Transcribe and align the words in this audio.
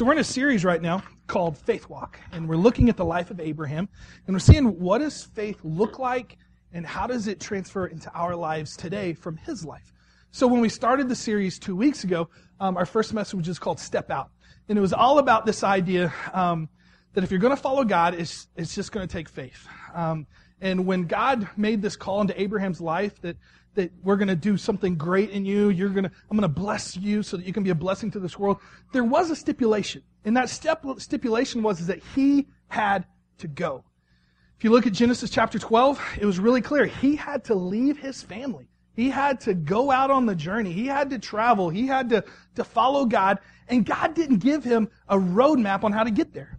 So 0.00 0.06
we're 0.06 0.12
in 0.12 0.18
a 0.18 0.24
series 0.24 0.64
right 0.64 0.80
now 0.80 1.02
called 1.26 1.58
Faith 1.58 1.90
Walk, 1.90 2.18
and 2.32 2.48
we're 2.48 2.56
looking 2.56 2.88
at 2.88 2.96
the 2.96 3.04
life 3.04 3.30
of 3.30 3.38
Abraham, 3.38 3.86
and 4.26 4.34
we're 4.34 4.40
seeing 4.40 4.80
what 4.80 5.02
does 5.02 5.24
faith 5.24 5.60
look 5.62 5.98
like 5.98 6.38
and 6.72 6.86
how 6.86 7.06
does 7.06 7.26
it 7.26 7.38
transfer 7.38 7.86
into 7.86 8.10
our 8.14 8.34
lives 8.34 8.78
today 8.78 9.12
from 9.12 9.36
his 9.36 9.62
life. 9.62 9.92
So 10.30 10.46
when 10.46 10.62
we 10.62 10.70
started 10.70 11.10
the 11.10 11.14
series 11.14 11.58
two 11.58 11.76
weeks 11.76 12.02
ago, 12.02 12.30
um, 12.60 12.78
our 12.78 12.86
first 12.86 13.12
message 13.12 13.46
was 13.46 13.58
called 13.58 13.78
Step 13.78 14.10
Out, 14.10 14.30
and 14.70 14.78
it 14.78 14.80
was 14.80 14.94
all 14.94 15.18
about 15.18 15.44
this 15.44 15.62
idea 15.62 16.14
um, 16.32 16.70
that 17.12 17.22
if 17.22 17.30
you're 17.30 17.38
going 17.38 17.54
to 17.54 17.62
follow 17.62 17.84
God, 17.84 18.14
it's, 18.14 18.48
it's 18.56 18.74
just 18.74 18.92
going 18.92 19.06
to 19.06 19.12
take 19.12 19.28
faith. 19.28 19.68
Um, 19.92 20.26
and 20.62 20.86
when 20.86 21.08
God 21.08 21.46
made 21.58 21.82
this 21.82 21.96
call 21.96 22.22
into 22.22 22.40
Abraham's 22.40 22.80
life 22.80 23.20
that 23.20 23.36
that 23.74 23.92
we're 24.02 24.16
going 24.16 24.28
to 24.28 24.36
do 24.36 24.56
something 24.56 24.96
great 24.96 25.30
in 25.30 25.44
you. 25.44 25.68
You're 25.70 25.90
going 25.90 26.04
to, 26.04 26.10
I'm 26.30 26.36
going 26.36 26.42
to 26.42 26.60
bless 26.60 26.96
you 26.96 27.22
so 27.22 27.36
that 27.36 27.46
you 27.46 27.52
can 27.52 27.62
be 27.62 27.70
a 27.70 27.74
blessing 27.74 28.10
to 28.12 28.20
this 28.20 28.38
world. 28.38 28.58
There 28.92 29.04
was 29.04 29.30
a 29.30 29.36
stipulation. 29.36 30.02
And 30.24 30.36
that 30.36 30.50
step, 30.50 30.84
stipulation 30.98 31.62
was 31.62 31.80
is 31.80 31.86
that 31.86 32.02
he 32.14 32.48
had 32.68 33.06
to 33.38 33.48
go. 33.48 33.84
If 34.58 34.64
you 34.64 34.70
look 34.70 34.86
at 34.86 34.92
Genesis 34.92 35.30
chapter 35.30 35.58
12, 35.58 36.18
it 36.20 36.26
was 36.26 36.38
really 36.38 36.60
clear. 36.60 36.84
He 36.84 37.16
had 37.16 37.44
to 37.44 37.54
leave 37.54 37.98
his 37.98 38.22
family. 38.22 38.68
He 38.94 39.08
had 39.08 39.40
to 39.42 39.54
go 39.54 39.90
out 39.90 40.10
on 40.10 40.26
the 40.26 40.34
journey. 40.34 40.72
He 40.72 40.86
had 40.86 41.10
to 41.10 41.18
travel. 41.18 41.70
He 41.70 41.86
had 41.86 42.10
to, 42.10 42.24
to 42.56 42.64
follow 42.64 43.06
God. 43.06 43.38
And 43.68 43.86
God 43.86 44.14
didn't 44.14 44.38
give 44.38 44.62
him 44.62 44.90
a 45.08 45.16
roadmap 45.16 45.84
on 45.84 45.92
how 45.92 46.04
to 46.04 46.10
get 46.10 46.34
there. 46.34 46.58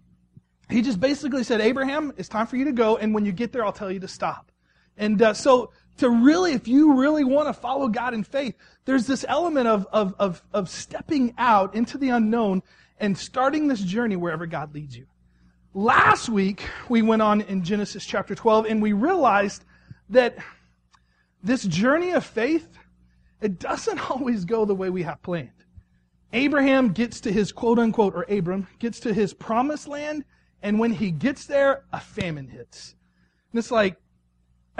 He 0.69 0.81
just 0.81 0.99
basically 0.99 1.43
said, 1.43 1.61
Abraham, 1.61 2.13
it's 2.17 2.29
time 2.29 2.47
for 2.47 2.55
you 2.55 2.65
to 2.65 2.71
go. 2.71 2.97
And 2.97 3.13
when 3.13 3.25
you 3.25 3.33
get 3.33 3.51
there, 3.51 3.65
I'll 3.65 3.73
tell 3.73 3.91
you 3.91 3.99
to 3.99 4.07
stop. 4.07 4.51
And 4.97 5.21
uh, 5.21 5.33
so 5.33 5.71
to 6.01 6.09
really, 6.09 6.53
if 6.53 6.67
you 6.67 6.99
really 6.99 7.23
want 7.23 7.47
to 7.47 7.53
follow 7.53 7.87
God 7.87 8.15
in 8.15 8.23
faith, 8.23 8.55
there's 8.85 9.05
this 9.05 9.23
element 9.27 9.67
of, 9.67 9.85
of, 9.93 10.15
of, 10.17 10.41
of 10.51 10.67
stepping 10.67 11.35
out 11.37 11.75
into 11.75 11.99
the 11.99 12.09
unknown 12.09 12.63
and 12.99 13.15
starting 13.15 13.67
this 13.67 13.81
journey 13.81 14.15
wherever 14.15 14.47
God 14.47 14.73
leads 14.73 14.97
you. 14.97 15.05
Last 15.75 16.27
week, 16.27 16.63
we 16.89 17.03
went 17.03 17.21
on 17.21 17.41
in 17.41 17.63
Genesis 17.63 18.03
chapter 18.03 18.33
12 18.33 18.65
and 18.65 18.81
we 18.81 18.93
realized 18.93 19.63
that 20.09 20.39
this 21.43 21.63
journey 21.65 22.13
of 22.13 22.25
faith, 22.25 22.67
it 23.39 23.59
doesn't 23.59 23.99
always 24.09 24.43
go 24.43 24.65
the 24.65 24.73
way 24.73 24.89
we 24.89 25.03
have 25.03 25.21
planned. 25.21 25.51
Abraham 26.33 26.93
gets 26.93 27.21
to 27.21 27.31
his 27.31 27.51
quote 27.51 27.77
unquote, 27.77 28.15
or 28.15 28.25
Abram, 28.27 28.67
gets 28.79 28.99
to 29.01 29.13
his 29.13 29.35
promised 29.35 29.87
land, 29.87 30.25
and 30.63 30.79
when 30.79 30.93
he 30.93 31.11
gets 31.11 31.45
there, 31.45 31.83
a 31.93 31.99
famine 31.99 32.47
hits. 32.47 32.95
And 33.51 33.59
it's 33.59 33.69
like, 33.69 33.97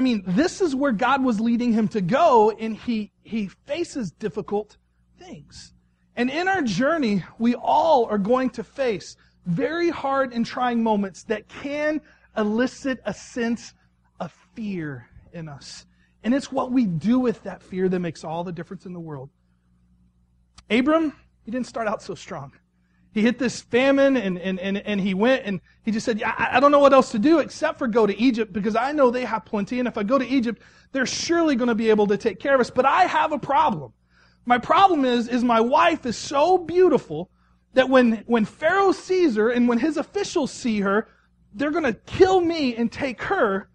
I 0.02 0.04
mean, 0.04 0.24
this 0.26 0.62
is 0.62 0.74
where 0.74 0.94
God 0.94 1.24
was 1.24 1.40
leading 1.40 1.74
him 1.74 1.88
to 1.90 2.02
go, 2.02 2.50
and 2.50 2.76
he, 2.76 3.12
he 3.22 3.50
faces 3.68 4.10
difficult 4.10 4.78
things. 5.20 5.76
And 6.16 6.32
in 6.32 6.48
our 6.48 6.64
journey, 6.64 7.24
we 7.38 7.54
all 7.54 8.06
are 8.06 8.18
going 8.18 8.50
to 8.52 8.64
face 8.64 9.16
very 9.46 9.92
hard 9.92 10.34
and 10.34 10.44
trying 10.44 10.82
moments 10.82 11.26
that 11.26 11.48
can 11.48 12.02
elicit 12.36 13.00
a 13.06 13.14
sense 13.14 13.76
of 14.20 14.34
fear 14.56 15.08
in 15.34 15.48
us. 15.48 15.86
And 16.24 16.34
it's 16.34 16.52
what 16.52 16.72
we 16.72 16.88
do 16.88 17.20
with 17.20 17.44
that 17.44 17.62
fear 17.62 17.88
that 17.88 18.00
makes 18.00 18.24
all 18.24 18.44
the 18.44 18.52
difference 18.52 18.88
in 18.88 18.94
the 18.94 19.00
world. 19.00 19.30
Abram, 20.72 21.14
he 21.44 21.52
didn't 21.52 21.68
start 21.68 21.88
out 21.88 22.02
so 22.02 22.16
strong 22.16 22.54
he 23.14 23.22
hit 23.22 23.40
this 23.40 23.62
famine 23.62 24.16
and, 24.16 24.38
and, 24.38 24.60
and, 24.60 24.78
and 24.78 25.02
he 25.02 25.14
went 25.14 25.44
and 25.46 25.60
he 25.84 25.92
just 25.92 26.06
said, 26.06 26.24
I, 26.24 26.50
I 26.54 26.60
don't 26.60 26.72
know 26.72 26.80
what 26.80 26.94
else 26.94 27.12
to 27.12 27.20
do 27.20 27.40
except 27.40 27.78
for 27.78 27.88
go 27.88 28.08
to 28.08 28.18
Egypt 28.18 28.54
because 28.54 28.76
I 28.76 28.94
know 28.94 29.12
they 29.12 29.26
have 29.26 29.44
plenty. 29.44 29.80
And 29.80 29.88
if 29.88 29.98
I 29.98 30.04
go 30.04 30.18
to 30.18 30.26
Egypt, 30.26 30.62
they're 30.94 31.06
surely 31.06 31.56
going 31.56 31.68
to 31.68 31.76
be 31.76 31.90
able 31.90 32.08
to 32.08 32.18
take 32.18 32.40
care 32.40 32.56
of 32.56 32.62
us. 32.62 32.70
But 32.70 32.86
I 32.86 33.06
have 33.06 33.34
a 33.34 33.40
problem. 33.40 33.94
My 34.46 34.58
problem 34.58 35.06
is, 35.06 35.28
is 35.28 35.44
my 35.44 35.60
wife 35.60 36.06
is 36.06 36.18
so 36.18 36.58
beautiful 36.58 37.30
that 37.74 37.90
when, 37.90 38.24
when 38.28 38.46
Pharaoh 38.46 38.92
sees 38.92 39.36
her 39.36 39.50
and 39.50 39.68
when 39.68 39.78
his 39.78 39.98
officials 39.98 40.52
see 40.52 40.80
her, 40.82 41.08
they're 41.54 41.72
going 41.72 41.84
to 41.84 41.94
kill 41.94 42.40
me 42.40 42.76
and 42.76 42.92
take 42.92 43.22
her 43.24 43.70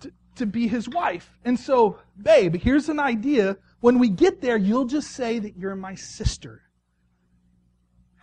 to, 0.00 0.12
to 0.36 0.46
be 0.46 0.66
his 0.66 0.88
wife. 0.88 1.30
And 1.44 1.58
so, 1.58 1.98
babe, 2.20 2.56
here's 2.56 2.88
an 2.88 2.98
idea. 2.98 3.56
When 3.80 3.98
we 3.98 4.08
get 4.08 4.40
there, 4.40 4.56
you'll 4.56 4.86
just 4.86 5.12
say 5.12 5.38
that 5.38 5.56
you're 5.56 5.76
my 5.76 5.94
sister. 5.94 6.62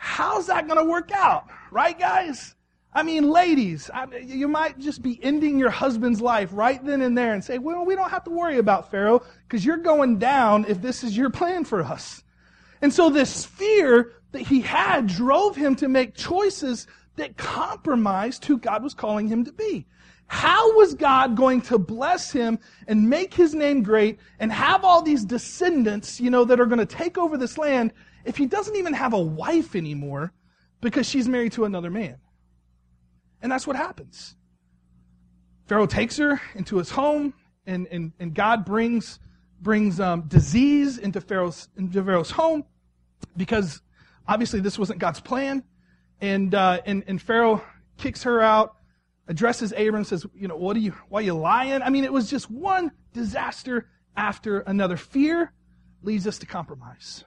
How's 0.05 0.45
that 0.47 0.67
going 0.67 0.77
to 0.77 0.85
work 0.85 1.11
out? 1.11 1.47
Right, 1.71 1.97
guys? 1.97 2.53
I 2.93 3.01
mean, 3.01 3.27
ladies, 3.27 3.89
I, 3.91 4.05
you 4.17 4.47
might 4.47 4.77
just 4.77 5.01
be 5.01 5.19
ending 5.23 5.57
your 5.57 5.71
husband's 5.71 6.21
life 6.21 6.51
right 6.53 6.81
then 6.85 7.01
and 7.01 7.17
there 7.17 7.33
and 7.33 7.43
say, 7.43 7.57
well, 7.57 7.83
we 7.83 7.95
don't 7.95 8.11
have 8.11 8.23
to 8.25 8.29
worry 8.29 8.59
about 8.59 8.91
Pharaoh 8.91 9.23
because 9.47 9.65
you're 9.65 9.77
going 9.77 10.19
down 10.19 10.63
if 10.69 10.79
this 10.79 11.03
is 11.03 11.17
your 11.17 11.31
plan 11.31 11.65
for 11.65 11.81
us. 11.81 12.23
And 12.83 12.93
so 12.93 13.09
this 13.09 13.45
fear 13.45 14.13
that 14.31 14.43
he 14.43 14.61
had 14.61 15.07
drove 15.07 15.55
him 15.55 15.75
to 15.77 15.89
make 15.89 16.13
choices 16.13 16.85
that 17.15 17.35
compromised 17.35 18.45
who 18.45 18.59
God 18.59 18.83
was 18.83 18.93
calling 18.93 19.27
him 19.27 19.43
to 19.43 19.51
be. 19.51 19.87
How 20.27 20.77
was 20.77 20.93
God 20.93 21.35
going 21.35 21.61
to 21.63 21.79
bless 21.79 22.31
him 22.31 22.59
and 22.87 23.09
make 23.09 23.33
his 23.33 23.55
name 23.55 23.81
great 23.81 24.19
and 24.39 24.51
have 24.51 24.85
all 24.85 25.01
these 25.01 25.25
descendants, 25.25 26.21
you 26.21 26.29
know, 26.29 26.45
that 26.45 26.59
are 26.59 26.67
going 26.67 26.77
to 26.77 26.85
take 26.85 27.17
over 27.17 27.37
this 27.37 27.57
land 27.57 27.91
if 28.25 28.37
he 28.37 28.47
doesn't 28.47 28.75
even 28.75 28.93
have 28.93 29.13
a 29.13 29.21
wife 29.21 29.75
anymore 29.75 30.33
because 30.81 31.07
she's 31.07 31.27
married 31.27 31.53
to 31.53 31.65
another 31.65 31.89
man? 31.89 32.17
And 33.41 33.51
that's 33.51 33.67
what 33.67 33.75
happens. 33.75 34.35
Pharaoh 35.67 35.85
takes 35.85 36.17
her 36.17 36.41
into 36.55 36.77
his 36.77 36.89
home, 36.89 37.33
and, 37.65 37.87
and, 37.87 38.11
and 38.19 38.33
God 38.33 38.65
brings, 38.65 39.19
brings 39.61 39.99
um, 39.99 40.23
disease 40.27 40.97
into 40.97 41.21
Pharaoh's, 41.21 41.69
into 41.77 42.03
Pharaoh's 42.03 42.31
home 42.31 42.65
because 43.37 43.81
obviously 44.27 44.59
this 44.59 44.77
wasn't 44.77 44.99
God's 44.99 45.19
plan. 45.19 45.63
And, 46.21 46.53
uh, 46.53 46.81
and, 46.85 47.03
and 47.07 47.21
Pharaoh 47.21 47.63
kicks 47.97 48.23
her 48.23 48.41
out, 48.41 48.75
addresses 49.27 49.73
Abram, 49.73 50.03
says, 50.03 50.25
you 50.35 50.47
know, 50.47 50.55
what 50.55 50.75
are 50.75 50.79
you, 50.79 50.93
why 51.09 51.19
are 51.19 51.23
you 51.23 51.33
lying? 51.33 51.81
I 51.81 51.89
mean, 51.89 52.03
it 52.03 52.13
was 52.13 52.29
just 52.29 52.49
one 52.49 52.91
disaster 53.13 53.89
after 54.15 54.59
another. 54.61 54.97
Fear 54.97 55.51
leads 56.03 56.27
us 56.27 56.37
to 56.39 56.45
compromise 56.45 57.25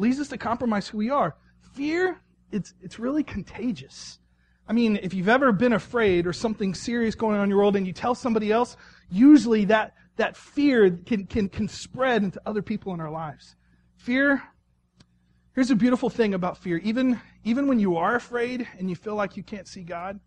leads 0.00 0.18
us 0.18 0.28
to 0.28 0.38
compromise 0.38 0.88
who 0.88 0.98
we 0.98 1.10
are. 1.10 1.36
Fear, 1.74 2.20
it's, 2.50 2.74
it's 2.80 2.98
really 2.98 3.22
contagious. 3.22 4.18
I 4.66 4.72
mean, 4.72 4.98
if 5.02 5.14
you've 5.14 5.28
ever 5.28 5.52
been 5.52 5.72
afraid 5.72 6.26
or 6.26 6.32
something 6.32 6.74
serious 6.74 7.14
going 7.14 7.36
on 7.36 7.44
in 7.44 7.50
your 7.50 7.58
world 7.58 7.76
and 7.76 7.86
you 7.86 7.92
tell 7.92 8.14
somebody 8.14 8.50
else, 8.50 8.76
usually 9.10 9.64
that, 9.66 9.94
that 10.16 10.36
fear 10.36 10.90
can, 10.90 11.26
can, 11.26 11.48
can 11.48 11.68
spread 11.68 12.22
into 12.22 12.40
other 12.46 12.62
people 12.62 12.94
in 12.94 13.00
our 13.00 13.10
lives. 13.10 13.56
Fear, 13.96 14.42
here's 15.54 15.70
a 15.70 15.76
beautiful 15.76 16.08
thing 16.08 16.34
about 16.34 16.58
fear. 16.58 16.78
Even, 16.78 17.20
even 17.44 17.66
when 17.66 17.78
you 17.78 17.96
are 17.96 18.14
afraid 18.14 18.66
and 18.78 18.88
you 18.88 18.96
feel 18.96 19.16
like 19.16 19.36
you 19.36 19.42
can't 19.42 19.68
see 19.68 19.82
God, 19.82 20.18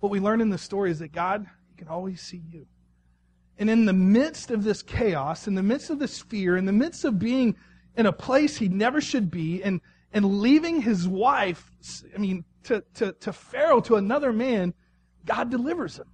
what 0.00 0.10
we 0.10 0.18
learn 0.18 0.40
in 0.40 0.50
the 0.50 0.58
story 0.58 0.90
is 0.90 0.98
that 0.98 1.12
God 1.12 1.46
can 1.76 1.88
always 1.88 2.20
see 2.20 2.42
you. 2.50 2.66
And 3.58 3.70
in 3.70 3.84
the 3.84 3.92
midst 3.92 4.50
of 4.50 4.64
this 4.64 4.82
chaos, 4.82 5.46
in 5.46 5.54
the 5.54 5.62
midst 5.62 5.90
of 5.90 5.98
this 5.98 6.20
fear, 6.20 6.56
in 6.56 6.64
the 6.64 6.72
midst 6.72 7.04
of 7.04 7.18
being 7.18 7.54
in 7.96 8.06
a 8.06 8.12
place 8.12 8.56
he 8.56 8.68
never 8.68 9.00
should 9.00 9.30
be 9.30 9.62
and, 9.62 9.80
and 10.12 10.40
leaving 10.40 10.80
his 10.80 11.06
wife, 11.06 11.70
I 12.14 12.18
mean, 12.18 12.44
to, 12.64 12.82
to, 12.94 13.12
to 13.12 13.32
Pharaoh, 13.32 13.80
to 13.82 13.96
another 13.96 14.32
man, 14.32 14.74
God 15.24 15.50
delivers 15.50 15.98
him. 15.98 16.06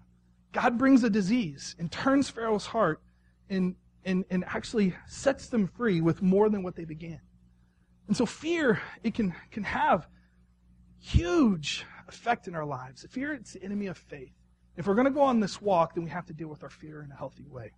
God 0.53 0.79
brings 0.79 1.05
a 1.05 1.11
disease 1.11 1.77
and 1.79 1.91
turns 1.91 2.29
Pharaoh's 2.29 2.67
heart 2.67 3.01
and, 3.49 3.77
and, 4.05 4.25
and 4.31 4.45
actually 4.45 4.95
sets 5.07 5.47
them 5.49 5.69
free 5.69 6.01
with 6.01 6.23
more 6.23 6.49
than 6.49 6.63
what 6.63 6.75
they 6.75 6.85
began. 6.85 7.21
And 8.09 8.17
so 8.17 8.27
fear, 8.27 8.81
it 9.05 9.15
can, 9.15 9.35
can 9.53 9.63
have 9.63 10.09
huge 10.99 11.87
effect 12.09 12.49
in 12.49 12.55
our 12.55 12.65
lives. 12.65 13.07
Fear, 13.09 13.35
it's 13.35 13.53
the 13.53 13.63
enemy 13.63 13.87
of 13.87 13.97
faith. 13.97 14.33
If 14.77 14.87
we're 14.87 14.95
going 14.95 15.07
to 15.07 15.13
go 15.13 15.23
on 15.23 15.41
this 15.41 15.61
walk, 15.61 15.95
then 15.95 16.05
we 16.05 16.11
have 16.11 16.27
to 16.27 16.33
deal 16.33 16.49
with 16.49 16.63
our 16.63 16.71
fear 16.71 17.03
in 17.03 17.13
a 17.13 17.17
healthy 17.17 17.45
way. 17.49 17.73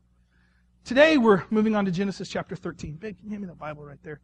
Today 0.84 1.16
we're 1.16 1.44
moving 1.48 1.76
on 1.76 1.84
to 1.84 1.93
Genesis 1.93 2.28
chapter 2.28 2.56
13. 2.56 2.94
Babe, 2.94 3.16
can 3.16 3.26
you 3.26 3.31
hand 3.31 3.43
me 3.43 3.48
the 3.48 3.54
Bible 3.54 3.84
right 3.84 4.03
there? 4.03 4.19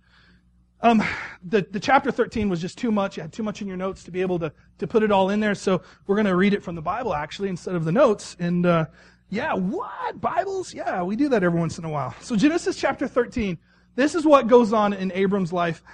Um, 0.80 1.04
the, 1.44 1.64
the 1.70 1.78
chapter 1.78 2.10
13 2.10 2.48
was 2.48 2.60
just 2.60 2.76
too 2.76 2.90
much. 2.90 3.16
You 3.16 3.22
had 3.22 3.32
too 3.32 3.44
much 3.44 3.62
in 3.62 3.68
your 3.68 3.76
notes 3.76 4.02
to 4.04 4.10
be 4.10 4.20
able 4.22 4.40
to, 4.40 4.52
to 4.78 4.86
put 4.88 5.04
it 5.04 5.12
all 5.12 5.30
in 5.30 5.38
there. 5.38 5.54
So 5.54 5.82
we're 6.08 6.16
going 6.16 6.26
to 6.26 6.34
read 6.34 6.54
it 6.54 6.64
from 6.64 6.74
the 6.74 6.82
Bible 6.82 7.14
actually 7.14 7.48
instead 7.48 7.76
of 7.76 7.84
the 7.84 7.92
notes. 7.92 8.36
And, 8.40 8.66
uh, 8.66 8.86
yeah, 9.30 9.54
what? 9.54 10.20
Bibles? 10.20 10.74
Yeah, 10.74 11.04
we 11.04 11.14
do 11.14 11.28
that 11.28 11.44
every 11.44 11.60
once 11.60 11.78
in 11.78 11.84
a 11.84 11.88
while. 11.88 12.12
So 12.20 12.34
Genesis 12.34 12.76
chapter 12.76 13.06
13. 13.06 13.56
This 13.94 14.16
is 14.16 14.26
what 14.26 14.48
goes 14.48 14.72
on 14.72 14.92
in 14.92 15.12
Abram's 15.12 15.52
life 15.52 15.84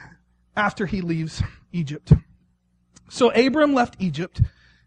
after 0.57 0.87
he 0.87 1.03
leaves 1.03 1.43
Egypt. 1.73 2.15
So 3.11 3.31
Abram 3.33 3.75
left 3.75 3.97
Egypt 3.99 4.41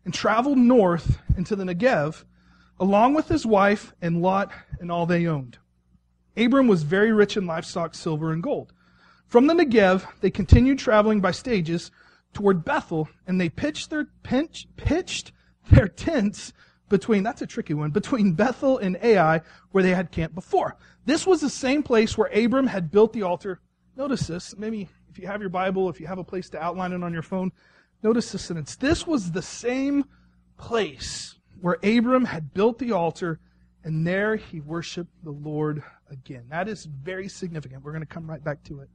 and 0.06 0.14
traveled 0.14 0.58
north 0.58 1.20
into 1.38 1.56
the 1.56 1.66
Negev 1.66 2.24
along 2.80 3.14
with 3.14 3.28
his 3.28 3.46
wife 3.46 3.94
and 4.02 4.24
Lot 4.24 4.52
and 4.80 4.92
all 4.92 5.06
they 5.06 5.28
owned. 5.28 5.60
Abram 6.38 6.68
was 6.68 6.84
very 6.84 7.12
rich 7.12 7.36
in 7.36 7.46
livestock, 7.46 7.96
silver, 7.96 8.32
and 8.32 8.44
gold. 8.44 8.72
From 9.26 9.48
the 9.48 9.54
Negev, 9.54 10.06
they 10.22 10.30
continued 10.30 10.80
traveling 10.80 11.20
by 11.20 11.32
stages 11.32 11.92
toward 12.34 12.64
Bethel, 12.64 13.10
and 13.26 13.42
they 13.42 13.50
pitched 13.50 13.90
their, 13.90 14.06
pinch, 14.24 14.68
pitched 14.78 15.32
their 15.72 15.88
tents 15.88 16.54
between, 16.90 17.24
that's 17.24 17.42
a 17.42 17.48
tricky 17.48 17.74
one, 17.74 17.92
between 17.92 18.34
Bethel 18.34 18.78
and 18.78 18.98
Ai, 19.02 19.42
where 19.72 19.84
they 19.84 19.94
had 19.94 20.12
camped 20.12 20.36
before. 20.36 20.78
This 21.06 21.28
was 21.28 21.42
the 21.42 21.50
same 21.50 21.84
place 21.84 22.18
where 22.18 22.32
Abram 22.34 22.68
had 22.68 22.92
built 22.92 23.14
the 23.14 23.24
altar. 23.24 23.60
Notice 23.96 24.28
this, 24.28 24.56
maybe 24.58 24.88
if 25.10 25.20
you 25.20 25.28
have 25.28 25.42
your 25.42 25.50
Bible, 25.50 25.90
if 25.90 26.00
you 26.00 26.08
have 26.08 26.20
a 26.20 26.24
place 26.24 26.50
to 26.52 26.62
outline 26.62 26.94
it 26.94 27.04
on 27.04 27.12
your 27.12 27.24
phone, 27.24 27.52
notice 28.04 28.32
this 28.32 28.44
sentence. 28.44 28.76
This 28.76 29.06
was 29.08 29.32
the 29.32 29.42
same 29.42 30.06
place 30.58 31.36
where 31.60 31.78
Abram 31.84 32.26
had 32.26 32.54
built 32.54 32.80
the 32.80 32.92
altar, 32.92 33.40
and 33.88 34.06
there 34.06 34.36
he 34.36 34.60
worshiped 34.60 35.14
the 35.24 35.32
Lord 35.32 35.82
again. 36.12 36.44
That 36.50 36.68
is 36.68 36.84
very 36.84 37.30
significant. 37.30 37.86
We're 37.86 37.94
going 37.94 38.04
to 38.04 38.06
come 38.06 38.30
right 38.30 38.44
back 38.44 38.62
to 38.66 38.82
it. 38.82 38.90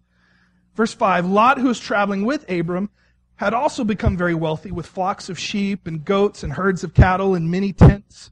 Verse 0.75 0.93
5 0.93 1.25
Lot, 1.25 1.57
who 1.57 1.69
was 1.69 1.81
traveling 1.81 2.27
with 2.27 2.49
Abram, 2.51 2.91
had 3.37 3.55
also 3.55 3.85
become 3.85 4.19
very 4.19 4.35
wealthy 4.35 4.71
with 4.71 4.85
flocks 4.85 5.31
of 5.31 5.39
sheep 5.39 5.87
and 5.87 6.05
goats 6.05 6.43
and 6.43 6.53
herds 6.53 6.85
of 6.85 6.93
cattle 6.93 7.35
and 7.35 7.51
many 7.51 7.73
tents. 7.73 8.31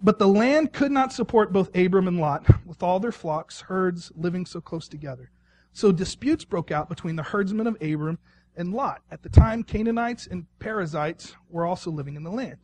But 0.00 0.20
the 0.20 0.28
land 0.28 0.72
could 0.72 0.92
not 0.92 1.12
support 1.12 1.52
both 1.52 1.76
Abram 1.76 2.06
and 2.06 2.20
Lot, 2.20 2.46
with 2.64 2.80
all 2.80 3.00
their 3.00 3.10
flocks, 3.10 3.62
herds, 3.62 4.12
living 4.14 4.46
so 4.46 4.60
close 4.60 4.86
together. 4.86 5.32
So 5.72 5.90
disputes 5.90 6.44
broke 6.44 6.70
out 6.70 6.88
between 6.88 7.16
the 7.16 7.24
herdsmen 7.24 7.66
of 7.66 7.76
Abram 7.82 8.20
and 8.56 8.72
Lot. 8.72 9.02
At 9.10 9.24
the 9.24 9.30
time, 9.30 9.64
Canaanites 9.64 10.28
and 10.28 10.46
Perizzites 10.60 11.34
were 11.50 11.66
also 11.66 11.90
living 11.90 12.14
in 12.14 12.22
the 12.22 12.30
land. 12.30 12.58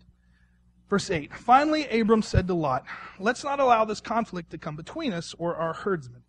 Verse 0.88 1.10
8 1.10 1.34
Finally, 1.34 1.88
Abram 1.88 2.22
said 2.22 2.46
to 2.46 2.54
Lot, 2.54 2.84
Let's 3.18 3.44
not 3.44 3.60
allow 3.60 3.84
this 3.84 4.00
conflict 4.00 4.50
to 4.50 4.58
come 4.58 4.76
between 4.76 5.12
us 5.12 5.34
or 5.38 5.56
our 5.56 5.72
herdsmen. 5.72 6.22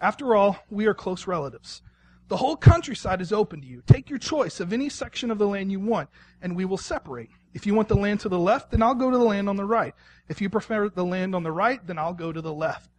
After 0.00 0.34
all, 0.34 0.58
we 0.70 0.86
are 0.86 0.94
close 0.94 1.26
relatives. 1.26 1.82
The 2.28 2.36
whole 2.38 2.56
countryside 2.56 3.20
is 3.20 3.32
open 3.32 3.60
to 3.60 3.66
you. 3.66 3.82
Take 3.86 4.08
your 4.08 4.18
choice 4.18 4.58
of 4.58 4.72
any 4.72 4.88
section 4.88 5.30
of 5.30 5.38
the 5.38 5.46
land 5.46 5.70
you 5.70 5.80
want, 5.80 6.08
and 6.40 6.56
we 6.56 6.64
will 6.64 6.78
separate. 6.78 7.30
If 7.52 7.66
you 7.66 7.74
want 7.74 7.88
the 7.88 7.94
land 7.94 8.20
to 8.20 8.28
the 8.28 8.38
left, 8.38 8.70
then 8.70 8.82
I'll 8.82 8.94
go 8.94 9.10
to 9.10 9.18
the 9.18 9.24
land 9.24 9.48
on 9.48 9.56
the 9.56 9.64
right. 9.64 9.94
If 10.28 10.40
you 10.40 10.48
prefer 10.48 10.88
the 10.88 11.04
land 11.04 11.34
on 11.34 11.42
the 11.42 11.52
right, 11.52 11.86
then 11.86 11.98
I'll 11.98 12.14
go 12.14 12.32
to 12.32 12.40
the 12.40 12.52
left. 12.52 12.90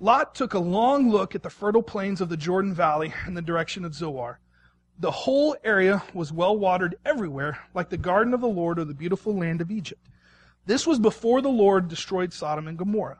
Lot 0.00 0.34
took 0.34 0.54
a 0.54 0.58
long 0.58 1.10
look 1.10 1.34
at 1.34 1.42
the 1.42 1.50
fertile 1.50 1.82
plains 1.82 2.20
of 2.20 2.28
the 2.28 2.36
Jordan 2.36 2.74
Valley 2.74 3.14
in 3.26 3.34
the 3.34 3.40
direction 3.40 3.84
of 3.84 3.94
Zoar. 3.94 4.40
The 4.98 5.10
whole 5.10 5.56
area 5.64 6.02
was 6.12 6.32
well 6.32 6.56
watered 6.56 6.96
everywhere, 7.04 7.58
like 7.72 7.88
the 7.88 7.96
garden 7.96 8.34
of 8.34 8.40
the 8.40 8.48
Lord 8.48 8.78
or 8.78 8.84
the 8.84 8.94
beautiful 8.94 9.34
land 9.34 9.60
of 9.60 9.70
Egypt. 9.70 10.08
This 10.64 10.86
was 10.86 10.98
before 10.98 11.40
the 11.40 11.48
Lord 11.48 11.88
destroyed 11.88 12.32
Sodom 12.32 12.68
and 12.68 12.78
Gomorrah. 12.78 13.18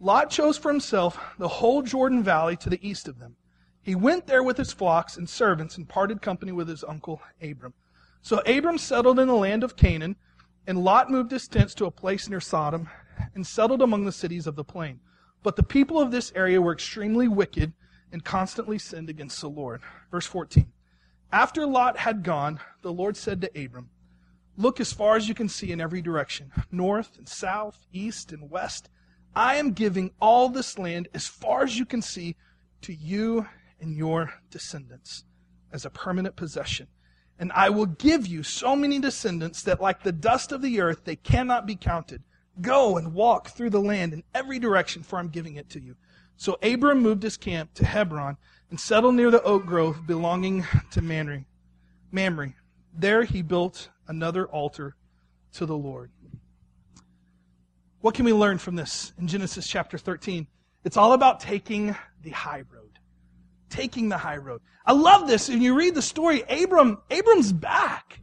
Lot 0.00 0.30
chose 0.30 0.56
for 0.56 0.70
himself 0.70 1.18
the 1.38 1.48
whole 1.48 1.82
Jordan 1.82 2.22
Valley 2.22 2.56
to 2.56 2.70
the 2.70 2.86
east 2.86 3.06
of 3.06 3.18
them. 3.18 3.36
He 3.82 3.94
went 3.94 4.26
there 4.26 4.42
with 4.42 4.56
his 4.56 4.72
flocks 4.72 5.16
and 5.16 5.28
servants 5.28 5.76
and 5.76 5.88
parted 5.88 6.22
company 6.22 6.52
with 6.52 6.68
his 6.68 6.84
uncle 6.84 7.20
Abram. 7.42 7.74
So 8.22 8.40
Abram 8.46 8.78
settled 8.78 9.18
in 9.18 9.28
the 9.28 9.34
land 9.34 9.62
of 9.62 9.76
Canaan, 9.76 10.16
and 10.66 10.82
Lot 10.82 11.10
moved 11.10 11.30
his 11.30 11.48
tents 11.48 11.74
to 11.74 11.86
a 11.86 11.90
place 11.90 12.28
near 12.28 12.40
Sodom 12.40 12.88
and 13.34 13.46
settled 13.46 13.82
among 13.82 14.04
the 14.04 14.12
cities 14.12 14.46
of 14.46 14.56
the 14.56 14.64
plain. 14.64 15.00
But 15.42 15.56
the 15.56 15.62
people 15.62 16.00
of 16.00 16.10
this 16.10 16.32
area 16.34 16.60
were 16.60 16.72
extremely 16.72 17.28
wicked 17.28 17.72
and 18.12 18.24
constantly 18.24 18.78
sinned 18.78 19.08
against 19.08 19.40
the 19.40 19.48
Lord. 19.48 19.80
Verse 20.10 20.26
14. 20.26 20.70
After 21.32 21.66
Lot 21.66 21.98
had 21.98 22.22
gone, 22.22 22.60
the 22.82 22.92
Lord 22.92 23.16
said 23.16 23.40
to 23.42 23.64
Abram, 23.64 23.90
Look 24.60 24.78
as 24.78 24.92
far 24.92 25.16
as 25.16 25.26
you 25.26 25.34
can 25.34 25.48
see 25.48 25.72
in 25.72 25.80
every 25.80 26.02
direction, 26.02 26.52
north 26.70 27.16
and 27.16 27.26
south, 27.26 27.86
east 27.94 28.30
and 28.30 28.50
west. 28.50 28.90
I 29.34 29.54
am 29.54 29.72
giving 29.72 30.10
all 30.20 30.50
this 30.50 30.78
land 30.78 31.08
as 31.14 31.26
far 31.26 31.62
as 31.62 31.78
you 31.78 31.86
can 31.86 32.02
see 32.02 32.36
to 32.82 32.92
you 32.92 33.46
and 33.80 33.96
your 33.96 34.34
descendants 34.50 35.24
as 35.72 35.86
a 35.86 35.90
permanent 35.90 36.36
possession. 36.36 36.88
And 37.38 37.50
I 37.52 37.70
will 37.70 37.86
give 37.86 38.26
you 38.26 38.42
so 38.42 38.76
many 38.76 38.98
descendants 38.98 39.62
that, 39.62 39.80
like 39.80 40.02
the 40.02 40.12
dust 40.12 40.52
of 40.52 40.60
the 40.60 40.78
earth, 40.82 41.04
they 41.04 41.16
cannot 41.16 41.64
be 41.64 41.74
counted. 41.74 42.22
Go 42.60 42.98
and 42.98 43.14
walk 43.14 43.48
through 43.48 43.70
the 43.70 43.80
land 43.80 44.12
in 44.12 44.24
every 44.34 44.58
direction, 44.58 45.02
for 45.02 45.18
I'm 45.18 45.30
giving 45.30 45.56
it 45.56 45.70
to 45.70 45.80
you. 45.80 45.96
So 46.36 46.58
Abram 46.62 47.00
moved 47.00 47.22
his 47.22 47.38
camp 47.38 47.72
to 47.74 47.86
Hebron 47.86 48.36
and 48.68 48.78
settled 48.78 49.14
near 49.14 49.30
the 49.30 49.42
oak 49.42 49.64
grove 49.64 50.06
belonging 50.06 50.66
to 50.90 51.00
Mamre. 51.00 51.46
Mamre. 52.12 52.52
There 52.92 53.24
he 53.24 53.40
built 53.40 53.88
another 54.10 54.46
altar 54.46 54.94
to 55.54 55.64
the 55.64 55.76
Lord. 55.76 56.10
What 58.00 58.14
can 58.14 58.26
we 58.26 58.32
learn 58.32 58.58
from 58.58 58.76
this 58.76 59.12
in 59.18 59.26
Genesis 59.28 59.66
chapter 59.66 59.96
13? 59.96 60.46
It's 60.84 60.96
all 60.96 61.14
about 61.14 61.40
taking 61.40 61.96
the 62.22 62.30
high 62.30 62.64
road 62.70 62.90
taking 63.70 64.08
the 64.08 64.18
high 64.18 64.36
road. 64.36 64.60
I 64.84 64.92
love 64.92 65.26
this. 65.26 65.48
And 65.48 65.62
you 65.62 65.74
read 65.74 65.94
the 65.94 66.02
story, 66.02 66.42
Abram, 66.50 66.98
Abram's 67.10 67.52
back. 67.52 68.20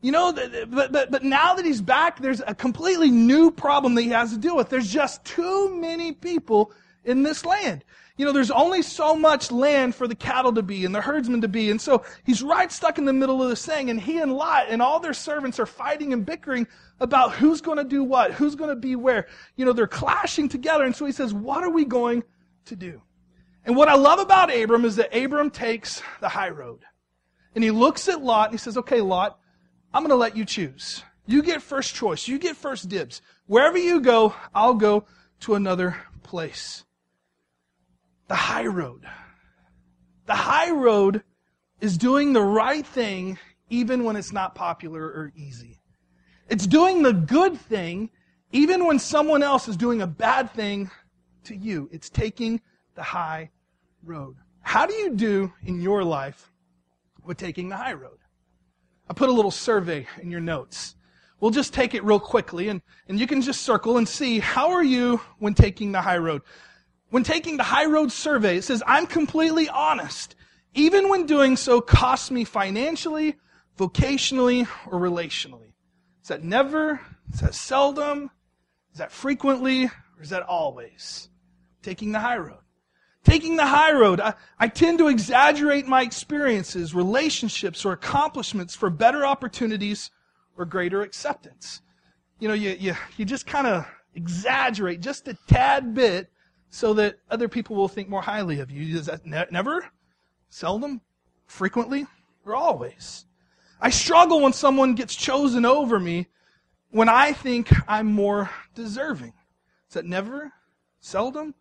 You 0.00 0.12
know, 0.12 0.32
but, 0.32 0.92
but, 0.92 1.10
but 1.10 1.24
now 1.24 1.54
that 1.54 1.64
he's 1.64 1.80
back, 1.82 2.20
there's 2.20 2.42
a 2.46 2.54
completely 2.54 3.10
new 3.10 3.50
problem 3.50 3.94
that 3.94 4.02
he 4.02 4.10
has 4.10 4.32
to 4.32 4.38
deal 4.38 4.56
with. 4.56 4.68
There's 4.68 4.90
just 4.90 5.24
too 5.24 5.74
many 5.74 6.12
people 6.12 6.72
in 7.04 7.22
this 7.22 7.44
land. 7.44 7.84
You 8.16 8.24
know, 8.24 8.32
there's 8.32 8.52
only 8.52 8.82
so 8.82 9.16
much 9.16 9.50
land 9.50 9.94
for 9.96 10.06
the 10.06 10.14
cattle 10.14 10.52
to 10.52 10.62
be 10.62 10.84
and 10.84 10.94
the 10.94 11.00
herdsmen 11.00 11.40
to 11.40 11.48
be. 11.48 11.70
And 11.70 11.80
so 11.80 12.04
he's 12.22 12.44
right 12.44 12.70
stuck 12.70 12.96
in 12.96 13.06
the 13.06 13.12
middle 13.12 13.42
of 13.42 13.48
this 13.48 13.66
thing. 13.66 13.90
And 13.90 14.00
he 14.00 14.18
and 14.18 14.32
Lot 14.32 14.66
and 14.68 14.80
all 14.80 15.00
their 15.00 15.14
servants 15.14 15.58
are 15.58 15.66
fighting 15.66 16.12
and 16.12 16.24
bickering 16.24 16.68
about 17.00 17.32
who's 17.32 17.60
going 17.60 17.78
to 17.78 17.84
do 17.84 18.04
what, 18.04 18.30
who's 18.30 18.54
going 18.54 18.70
to 18.70 18.76
be 18.76 18.94
where. 18.94 19.26
You 19.56 19.64
know, 19.64 19.72
they're 19.72 19.88
clashing 19.88 20.48
together. 20.48 20.84
And 20.84 20.94
so 20.94 21.06
he 21.06 21.12
says, 21.12 21.34
what 21.34 21.64
are 21.64 21.70
we 21.70 21.84
going 21.84 22.22
to 22.66 22.76
do? 22.76 23.02
And 23.64 23.74
what 23.74 23.88
I 23.88 23.94
love 23.94 24.20
about 24.20 24.54
Abram 24.54 24.84
is 24.84 24.94
that 24.96 25.16
Abram 25.16 25.50
takes 25.50 26.00
the 26.20 26.28
high 26.28 26.50
road. 26.50 26.82
And 27.56 27.64
he 27.64 27.72
looks 27.72 28.08
at 28.08 28.22
Lot 28.22 28.50
and 28.50 28.54
he 28.54 28.62
says, 28.62 28.76
okay, 28.76 29.00
Lot, 29.00 29.38
I'm 29.92 30.02
going 30.02 30.10
to 30.10 30.16
let 30.16 30.36
you 30.36 30.44
choose. 30.44 31.02
You 31.26 31.42
get 31.42 31.62
first 31.62 31.96
choice. 31.96 32.28
You 32.28 32.38
get 32.38 32.56
first 32.56 32.88
dibs. 32.88 33.22
Wherever 33.46 33.78
you 33.78 34.00
go, 34.00 34.34
I'll 34.54 34.74
go 34.74 35.04
to 35.40 35.54
another 35.54 35.96
place. 36.22 36.83
The 38.34 38.38
high 38.38 38.66
road. 38.66 39.06
The 40.26 40.34
high 40.34 40.72
road 40.72 41.22
is 41.80 41.96
doing 41.96 42.32
the 42.32 42.42
right 42.42 42.84
thing 42.84 43.38
even 43.70 44.02
when 44.02 44.16
it's 44.16 44.32
not 44.32 44.56
popular 44.56 45.02
or 45.02 45.32
easy. 45.36 45.80
It's 46.48 46.66
doing 46.66 47.04
the 47.04 47.12
good 47.12 47.56
thing 47.56 48.10
even 48.50 48.86
when 48.86 48.98
someone 48.98 49.44
else 49.44 49.68
is 49.68 49.76
doing 49.76 50.02
a 50.02 50.08
bad 50.08 50.50
thing 50.50 50.90
to 51.44 51.54
you. 51.54 51.88
It's 51.92 52.10
taking 52.10 52.60
the 52.96 53.04
high 53.04 53.52
road. 54.02 54.34
How 54.62 54.84
do 54.84 54.94
you 54.94 55.10
do 55.10 55.52
in 55.62 55.80
your 55.80 56.02
life 56.02 56.50
with 57.22 57.36
taking 57.36 57.68
the 57.68 57.76
high 57.76 57.92
road? 57.92 58.18
I 59.08 59.12
put 59.12 59.28
a 59.28 59.32
little 59.32 59.52
survey 59.52 60.08
in 60.20 60.32
your 60.32 60.40
notes. 60.40 60.96
We'll 61.38 61.52
just 61.52 61.72
take 61.72 61.94
it 61.94 62.02
real 62.02 62.18
quickly 62.18 62.68
and, 62.68 62.82
and 63.06 63.20
you 63.20 63.28
can 63.28 63.42
just 63.42 63.62
circle 63.62 63.96
and 63.96 64.08
see 64.08 64.40
how 64.40 64.72
are 64.72 64.82
you 64.82 65.20
when 65.38 65.54
taking 65.54 65.92
the 65.92 66.02
high 66.02 66.18
road. 66.18 66.42
When 67.14 67.22
taking 67.22 67.58
the 67.58 67.62
high 67.62 67.84
road 67.84 68.10
survey, 68.10 68.56
it 68.56 68.64
says, 68.64 68.82
I'm 68.88 69.06
completely 69.06 69.68
honest, 69.68 70.34
even 70.74 71.08
when 71.08 71.26
doing 71.26 71.56
so 71.56 71.80
costs 71.80 72.28
me 72.28 72.42
financially, 72.42 73.36
vocationally, 73.78 74.66
or 74.88 74.98
relationally. 74.98 75.74
Is 76.22 76.28
that 76.30 76.42
never? 76.42 77.00
Is 77.32 77.38
that 77.38 77.54
seldom? 77.54 78.32
Is 78.90 78.98
that 78.98 79.12
frequently? 79.12 79.84
Or 79.84 80.22
is 80.22 80.30
that 80.30 80.42
always? 80.42 81.28
Taking 81.84 82.10
the 82.10 82.18
high 82.18 82.38
road. 82.38 82.58
Taking 83.22 83.54
the 83.54 83.66
high 83.66 83.92
road, 83.92 84.18
I, 84.18 84.34
I, 84.58 84.66
tend 84.66 84.98
to 84.98 85.06
exaggerate 85.06 85.86
my 85.86 86.02
experiences, 86.02 86.96
relationships, 86.96 87.84
or 87.84 87.92
accomplishments 87.92 88.74
for 88.74 88.90
better 88.90 89.24
opportunities 89.24 90.10
or 90.58 90.64
greater 90.64 91.02
acceptance. 91.02 91.80
You 92.40 92.48
know, 92.48 92.54
you, 92.54 92.70
you, 92.70 92.96
you 93.16 93.24
just 93.24 93.46
kind 93.46 93.68
of 93.68 93.86
exaggerate 94.16 95.00
just 95.00 95.28
a 95.28 95.38
tad 95.46 95.94
bit 95.94 96.28
so 96.74 96.92
that 96.92 97.20
other 97.30 97.48
people 97.48 97.76
will 97.76 97.86
think 97.86 98.08
more 98.08 98.20
highly 98.20 98.58
of 98.58 98.68
you. 98.68 98.98
Is 98.98 99.06
that 99.06 99.24
ne- 99.24 99.46
never? 99.52 99.86
Seldom? 100.50 101.00
Frequently? 101.46 102.04
Or 102.44 102.56
always? 102.56 103.26
I 103.80 103.90
struggle 103.90 104.40
when 104.40 104.52
someone 104.52 104.96
gets 104.96 105.14
chosen 105.14 105.64
over 105.64 106.00
me 106.00 106.26
when 106.90 107.08
I 107.08 107.32
think 107.32 107.70
I'm 107.88 108.12
more 108.12 108.50
deserving. 108.74 109.34
Is 109.88 109.94
that 109.94 110.04
never? 110.04 110.52
Seldom? 110.98 111.54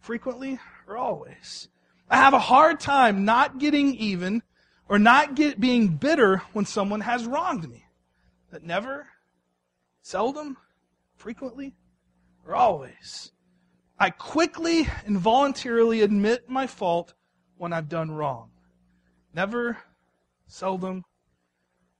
Frequently? 0.00 0.58
or 0.88 0.96
always. 0.96 1.68
I 2.10 2.16
have 2.16 2.34
a 2.34 2.40
hard 2.40 2.80
time 2.80 3.24
not 3.24 3.58
getting 3.58 3.94
even 3.94 4.42
or 4.88 4.98
not 4.98 5.36
get, 5.36 5.60
being 5.60 5.88
bitter 5.88 6.38
when 6.52 6.64
someone 6.64 7.02
has 7.02 7.26
wronged 7.26 7.70
me. 7.70 7.84
Is 8.46 8.52
That 8.52 8.64
never, 8.64 9.06
seldom, 10.02 10.56
frequently, 11.16 11.76
or 12.44 12.56
always. 12.56 13.30
I 14.00 14.10
quickly 14.10 14.88
and 15.06 15.18
voluntarily 15.18 16.02
admit 16.02 16.48
my 16.48 16.68
fault 16.68 17.14
when 17.56 17.72
I've 17.72 17.88
done 17.88 18.12
wrong. 18.12 18.50
Never, 19.34 19.78
seldom, 20.46 21.04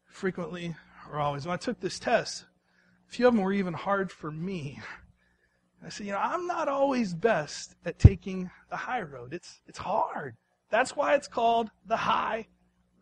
frequently, 0.07 0.77
or 1.11 1.19
always. 1.19 1.45
When 1.45 1.55
I 1.55 1.57
took 1.57 1.81
this 1.81 1.99
test, 1.99 2.45
a 3.09 3.13
few 3.13 3.27
of 3.27 3.35
them 3.35 3.43
were 3.43 3.53
even 3.53 3.75
hard 3.75 4.13
for 4.13 4.31
me. 4.31 4.81
I 5.85 5.89
said, 5.89 6.07
you 6.07 6.13
know, 6.13 6.19
I'm 6.19 6.47
not 6.47 6.69
always 6.69 7.15
best 7.15 7.75
at 7.85 7.99
taking 7.99 8.49
the 8.71 8.77
high 8.77 9.03
road. 9.03 9.33
It's, 9.33 9.61
it's 9.67 9.79
hard. 9.79 10.37
That's 10.71 10.95
why 10.95 11.15
it's 11.15 11.29
called 11.29 11.71
the 11.87 11.97
high 11.97 12.47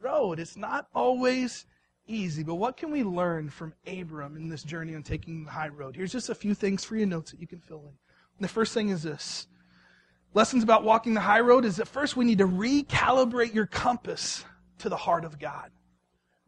road. 0.00 0.38
It's 0.38 0.56
not 0.56 0.88
always 0.94 1.66
easy. 2.06 2.42
But 2.42 2.54
what 2.54 2.76
can 2.76 2.90
we 2.90 3.02
learn 3.02 3.50
from 3.50 3.74
Abram 3.86 4.36
in 4.36 4.48
this 4.48 4.62
journey 4.62 4.94
on 4.94 5.02
taking 5.02 5.44
the 5.44 5.50
high 5.50 5.68
road? 5.68 5.96
Here's 5.96 6.12
just 6.12 6.30
a 6.30 6.34
few 6.34 6.54
things 6.54 6.84
for 6.84 6.96
your 6.96 7.06
notes 7.06 7.30
that 7.30 7.40
you 7.40 7.46
can 7.46 7.60
fill 7.60 7.84
in. 7.86 7.92
The 8.40 8.48
first 8.48 8.74
thing 8.74 8.90
is 8.90 9.02
this 9.02 9.46
lessons 10.34 10.62
about 10.62 10.84
walking 10.84 11.14
the 11.14 11.20
high 11.20 11.40
road 11.40 11.64
is 11.64 11.76
that 11.76 11.88
first 11.88 12.16
we 12.16 12.24
need 12.24 12.38
to 12.38 12.46
recalibrate 12.46 13.54
your 13.54 13.66
compass 13.66 14.44
to 14.78 14.88
the 14.88 14.96
heart 14.96 15.24
of 15.24 15.38
God. 15.38 15.70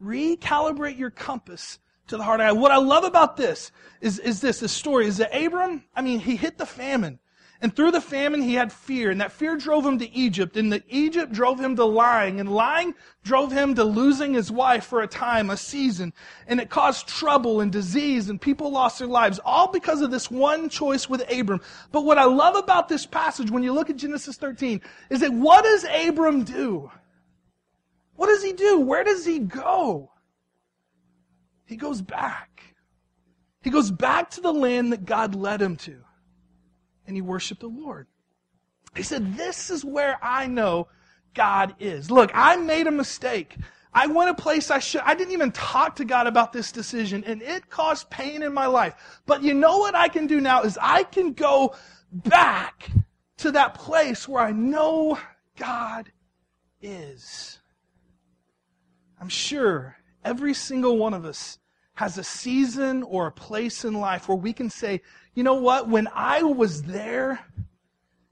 Recalibrate 0.02 0.98
your 0.98 1.10
compass 1.10 1.78
to 2.08 2.18
the 2.18 2.22
heart 2.22 2.40
of 2.40 2.48
God. 2.48 2.60
What 2.60 2.70
I 2.70 2.76
love 2.76 3.04
about 3.04 3.36
this 3.36 3.72
is, 4.02 4.18
is 4.18 4.40
this, 4.40 4.60
this 4.60 4.72
story, 4.72 5.06
is 5.06 5.16
that 5.16 5.34
Abram, 5.34 5.84
I 5.96 6.02
mean, 6.02 6.20
he 6.20 6.36
hit 6.36 6.58
the 6.58 6.66
famine. 6.66 7.18
And 7.60 7.74
through 7.74 7.90
the 7.90 8.00
famine, 8.00 8.40
he 8.40 8.54
had 8.54 8.72
fear, 8.72 9.10
and 9.10 9.20
that 9.20 9.32
fear 9.32 9.56
drove 9.56 9.84
him 9.84 9.98
to 9.98 10.08
Egypt, 10.14 10.56
and 10.56 10.72
the 10.72 10.82
Egypt 10.88 11.32
drove 11.32 11.58
him 11.58 11.74
to 11.74 11.84
lying, 11.84 12.38
and 12.38 12.48
lying 12.48 12.94
drove 13.24 13.50
him 13.50 13.74
to 13.74 13.82
losing 13.82 14.32
his 14.32 14.52
wife 14.52 14.84
for 14.84 15.02
a 15.02 15.08
time, 15.08 15.50
a 15.50 15.56
season, 15.56 16.12
and 16.46 16.60
it 16.60 16.70
caused 16.70 17.08
trouble 17.08 17.60
and 17.60 17.72
disease, 17.72 18.30
and 18.30 18.40
people 18.40 18.70
lost 18.70 19.00
their 19.00 19.08
lives, 19.08 19.40
all 19.44 19.72
because 19.72 20.02
of 20.02 20.12
this 20.12 20.30
one 20.30 20.68
choice 20.68 21.08
with 21.08 21.28
Abram. 21.32 21.60
But 21.90 22.04
what 22.04 22.16
I 22.16 22.24
love 22.24 22.54
about 22.54 22.88
this 22.88 23.06
passage, 23.06 23.50
when 23.50 23.64
you 23.64 23.72
look 23.72 23.90
at 23.90 23.96
Genesis 23.96 24.36
13, 24.36 24.80
is 25.10 25.20
that 25.20 25.32
what 25.32 25.64
does 25.64 25.84
Abram 25.84 26.44
do? 26.44 26.92
What 28.14 28.28
does 28.28 28.42
he 28.44 28.52
do? 28.52 28.78
Where 28.78 29.02
does 29.02 29.26
he 29.26 29.40
go? 29.40 30.12
He 31.64 31.74
goes 31.74 32.02
back. 32.02 32.62
He 33.62 33.70
goes 33.70 33.90
back 33.90 34.30
to 34.30 34.40
the 34.40 34.52
land 34.52 34.92
that 34.92 35.04
God 35.04 35.34
led 35.34 35.60
him 35.60 35.74
to 35.78 36.04
and 37.08 37.16
he 37.16 37.22
worshiped 37.22 37.62
the 37.62 37.68
Lord. 37.68 38.06
He 38.94 39.02
said, 39.02 39.36
This 39.36 39.70
is 39.70 39.84
where 39.84 40.18
I 40.22 40.46
know 40.46 40.88
God 41.34 41.74
is. 41.80 42.10
Look, 42.10 42.30
I 42.34 42.56
made 42.56 42.86
a 42.86 42.92
mistake. 42.92 43.56
I 43.92 44.06
went 44.06 44.30
a 44.30 44.34
place 44.34 44.70
I 44.70 44.78
should, 44.78 45.00
I 45.00 45.14
didn't 45.14 45.32
even 45.32 45.50
talk 45.50 45.96
to 45.96 46.04
God 46.04 46.26
about 46.26 46.52
this 46.52 46.70
decision 46.70 47.24
and 47.24 47.40
it 47.42 47.70
caused 47.70 48.10
pain 48.10 48.42
in 48.42 48.52
my 48.52 48.66
life. 48.66 48.94
But 49.26 49.42
you 49.42 49.54
know 49.54 49.78
what 49.78 49.94
I 49.94 50.08
can 50.08 50.26
do 50.26 50.40
now 50.40 50.62
is 50.62 50.78
I 50.80 51.02
can 51.04 51.32
go 51.32 51.74
back 52.12 52.90
to 53.38 53.52
that 53.52 53.74
place 53.74 54.28
where 54.28 54.42
I 54.42 54.52
know 54.52 55.18
God 55.56 56.12
is. 56.82 57.58
I'm 59.20 59.30
sure 59.30 59.96
every 60.22 60.54
single 60.54 60.98
one 60.98 61.14
of 61.14 61.24
us 61.24 61.58
has 61.98 62.16
a 62.16 62.22
season 62.22 63.02
or 63.02 63.26
a 63.26 63.32
place 63.32 63.84
in 63.84 63.92
life 63.92 64.28
where 64.28 64.38
we 64.38 64.52
can 64.52 64.70
say, 64.70 65.02
you 65.34 65.42
know 65.42 65.56
what? 65.56 65.88
When 65.88 66.06
I 66.14 66.44
was 66.44 66.84
there 66.84 67.44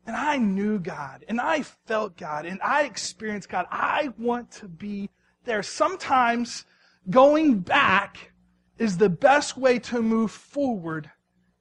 and 0.07 0.15
I 0.15 0.37
knew 0.37 0.79
God 0.79 1.25
and 1.27 1.41
I 1.41 1.63
felt 1.63 2.17
God 2.17 2.47
and 2.47 2.63
I 2.63 2.85
experienced 2.85 3.49
God, 3.49 3.67
I 3.69 4.13
want 4.19 4.53
to 4.53 4.69
be 4.69 5.11
there. 5.47 5.65
Sometimes 5.65 6.65
going 7.11 7.59
back 7.59 8.31
is 8.79 8.99
the 8.99 9.09
best 9.09 9.59
way 9.59 9.81
to 9.81 10.01
move 10.01 10.31
forward 10.31 11.11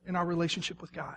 in 0.06 0.16
our 0.16 0.28
relationship 0.28 0.84
with 0.84 0.94
God. 0.94 1.16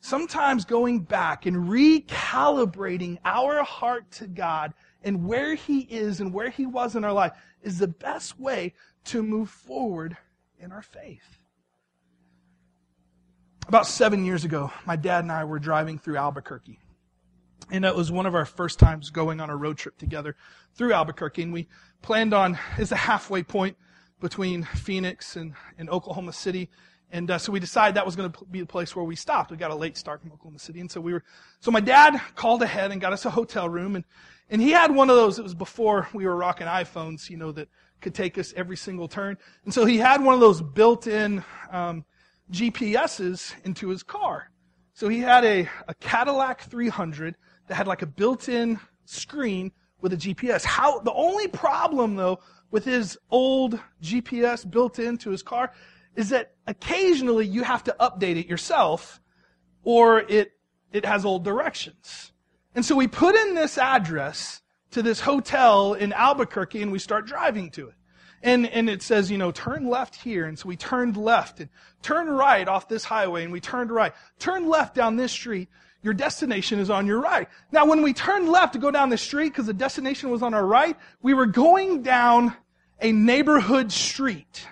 Sometimes 0.00 0.64
going 0.64 1.00
back 1.00 1.44
and 1.44 1.68
recalibrating 1.68 3.18
our 3.26 3.62
heart 3.62 4.10
to 4.12 4.26
God 4.26 4.72
and 5.04 5.26
where 5.26 5.54
He 5.54 5.80
is 5.80 6.20
and 6.20 6.32
where 6.32 6.48
He 6.48 6.64
was 6.64 6.96
in 6.96 7.04
our 7.04 7.12
life 7.12 7.32
is 7.62 7.78
the 7.78 7.88
best 7.88 8.40
way 8.40 8.72
to 9.04 9.22
move 9.22 9.50
forward 9.50 10.16
in 10.58 10.72
our 10.72 10.82
faith. 10.82 11.38
About 13.68 13.86
seven 13.86 14.24
years 14.24 14.44
ago, 14.44 14.72
my 14.86 14.96
dad 14.96 15.24
and 15.24 15.32
I 15.32 15.44
were 15.44 15.58
driving 15.58 15.98
through 15.98 16.16
Albuquerque. 16.16 16.78
And 17.70 17.84
it 17.84 17.94
was 17.94 18.12
one 18.12 18.26
of 18.26 18.34
our 18.34 18.44
first 18.44 18.78
times 18.78 19.10
going 19.10 19.40
on 19.40 19.48
a 19.48 19.56
road 19.56 19.78
trip 19.78 19.96
together 19.96 20.36
through 20.74 20.92
Albuquerque. 20.92 21.42
And 21.42 21.52
we 21.52 21.68
planned 22.02 22.34
on, 22.34 22.58
it's 22.76 22.92
a 22.92 22.96
halfway 22.96 23.42
point 23.42 23.76
between 24.20 24.64
Phoenix 24.64 25.36
and, 25.36 25.54
and 25.78 25.88
Oklahoma 25.88 26.32
City. 26.32 26.68
And 27.10 27.30
uh, 27.30 27.38
so 27.38 27.52
we 27.52 27.60
decided 27.60 27.94
that 27.96 28.06
was 28.06 28.16
going 28.16 28.30
to 28.30 28.44
be 28.46 28.60
the 28.60 28.66
place 28.66 28.96
where 28.96 29.04
we 29.04 29.16
stopped. 29.16 29.50
We 29.50 29.56
got 29.56 29.70
a 29.70 29.76
late 29.76 29.96
start 29.96 30.20
from 30.20 30.32
Oklahoma 30.32 30.58
City. 30.58 30.80
And 30.80 30.90
so 30.90 31.00
we 31.00 31.12
were, 31.12 31.24
so 31.60 31.70
my 31.70 31.80
dad 31.80 32.20
called 32.34 32.62
ahead 32.62 32.90
and 32.90 33.00
got 33.00 33.12
us 33.12 33.24
a 33.26 33.30
hotel 33.30 33.68
room. 33.68 33.96
And, 33.96 34.04
and 34.50 34.60
he 34.60 34.70
had 34.70 34.94
one 34.94 35.08
of 35.08 35.16
those, 35.16 35.38
it 35.38 35.42
was 35.42 35.54
before 35.54 36.08
we 36.12 36.26
were 36.26 36.36
rocking 36.36 36.66
iPhones, 36.66 37.30
you 37.30 37.36
know, 37.36 37.52
that 37.52 37.68
could 38.02 38.14
take 38.14 38.36
us 38.36 38.52
every 38.56 38.76
single 38.76 39.08
turn. 39.08 39.38
And 39.64 39.72
so 39.72 39.84
he 39.84 39.98
had 39.98 40.22
one 40.22 40.34
of 40.34 40.40
those 40.40 40.60
built 40.60 41.06
in, 41.06 41.44
um, 41.70 42.04
GPSs 42.50 43.54
into 43.64 43.88
his 43.88 44.02
car. 44.02 44.50
So 44.94 45.08
he 45.08 45.20
had 45.20 45.44
a, 45.44 45.68
a 45.88 45.94
Cadillac 45.94 46.62
300 46.62 47.36
that 47.68 47.74
had 47.74 47.86
like 47.86 48.02
a 48.02 48.06
built-in 48.06 48.78
screen 49.04 49.72
with 50.00 50.12
a 50.12 50.16
GPS. 50.16 50.64
How, 50.64 51.00
the 51.00 51.12
only 51.12 51.48
problem 51.48 52.16
though 52.16 52.40
with 52.70 52.84
his 52.84 53.18
old 53.30 53.78
GPS 54.02 54.68
built 54.68 54.98
into 54.98 55.30
his 55.30 55.42
car 55.42 55.72
is 56.14 56.28
that 56.30 56.52
occasionally 56.66 57.46
you 57.46 57.62
have 57.62 57.84
to 57.84 57.96
update 58.00 58.36
it 58.36 58.46
yourself 58.46 59.20
or 59.82 60.20
it, 60.20 60.52
it 60.92 61.04
has 61.04 61.24
old 61.24 61.44
directions. 61.44 62.32
And 62.74 62.84
so 62.84 62.96
we 62.96 63.06
put 63.06 63.34
in 63.34 63.54
this 63.54 63.78
address 63.78 64.61
to 64.92 65.02
this 65.02 65.20
hotel 65.20 65.94
in 65.94 66.12
Albuquerque 66.12 66.82
and 66.82 66.92
we 66.92 66.98
start 66.98 67.26
driving 67.26 67.70
to 67.72 67.88
it. 67.88 67.94
And, 68.42 68.66
and 68.66 68.90
it 68.90 69.02
says, 69.02 69.30
you 69.30 69.38
know, 69.38 69.52
turn 69.52 69.88
left 69.88 70.16
here. 70.16 70.46
And 70.46 70.58
so 70.58 70.68
we 70.68 70.76
turned 70.76 71.16
left 71.16 71.60
and 71.60 71.68
turn 72.02 72.28
right 72.28 72.66
off 72.66 72.88
this 72.88 73.04
highway 73.04 73.44
and 73.44 73.52
we 73.52 73.60
turned 73.60 73.90
right. 73.90 74.12
Turn 74.38 74.68
left 74.68 74.94
down 74.94 75.16
this 75.16 75.32
street. 75.32 75.68
Your 76.02 76.14
destination 76.14 76.80
is 76.80 76.90
on 76.90 77.06
your 77.06 77.20
right. 77.20 77.48
Now, 77.70 77.86
when 77.86 78.02
we 78.02 78.12
turned 78.12 78.48
left 78.48 78.72
to 78.72 78.80
go 78.80 78.90
down 78.90 79.10
the 79.10 79.18
street 79.18 79.50
because 79.50 79.66
the 79.66 79.72
destination 79.72 80.30
was 80.30 80.42
on 80.42 80.52
our 80.54 80.66
right, 80.66 80.96
we 81.22 81.32
were 81.32 81.46
going 81.46 82.02
down 82.02 82.56
a 83.00 83.12
neighborhood 83.12 83.92
street 83.92 84.66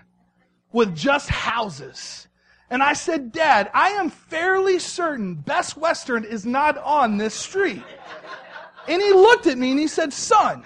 with 0.72 0.96
just 0.96 1.28
houses. 1.28 2.26
And 2.68 2.82
I 2.82 2.92
said, 2.92 3.32
Dad, 3.32 3.70
I 3.74 3.90
am 3.90 4.10
fairly 4.10 4.80
certain 4.80 5.34
Best 5.34 5.76
Western 5.76 6.24
is 6.24 6.44
not 6.44 6.78
on 6.78 7.18
this 7.18 7.34
street. 7.34 7.82
And 8.88 9.00
he 9.00 9.12
looked 9.12 9.46
at 9.46 9.58
me 9.58 9.70
and 9.70 9.78
he 9.78 9.86
said, 9.86 10.12
Son, 10.12 10.64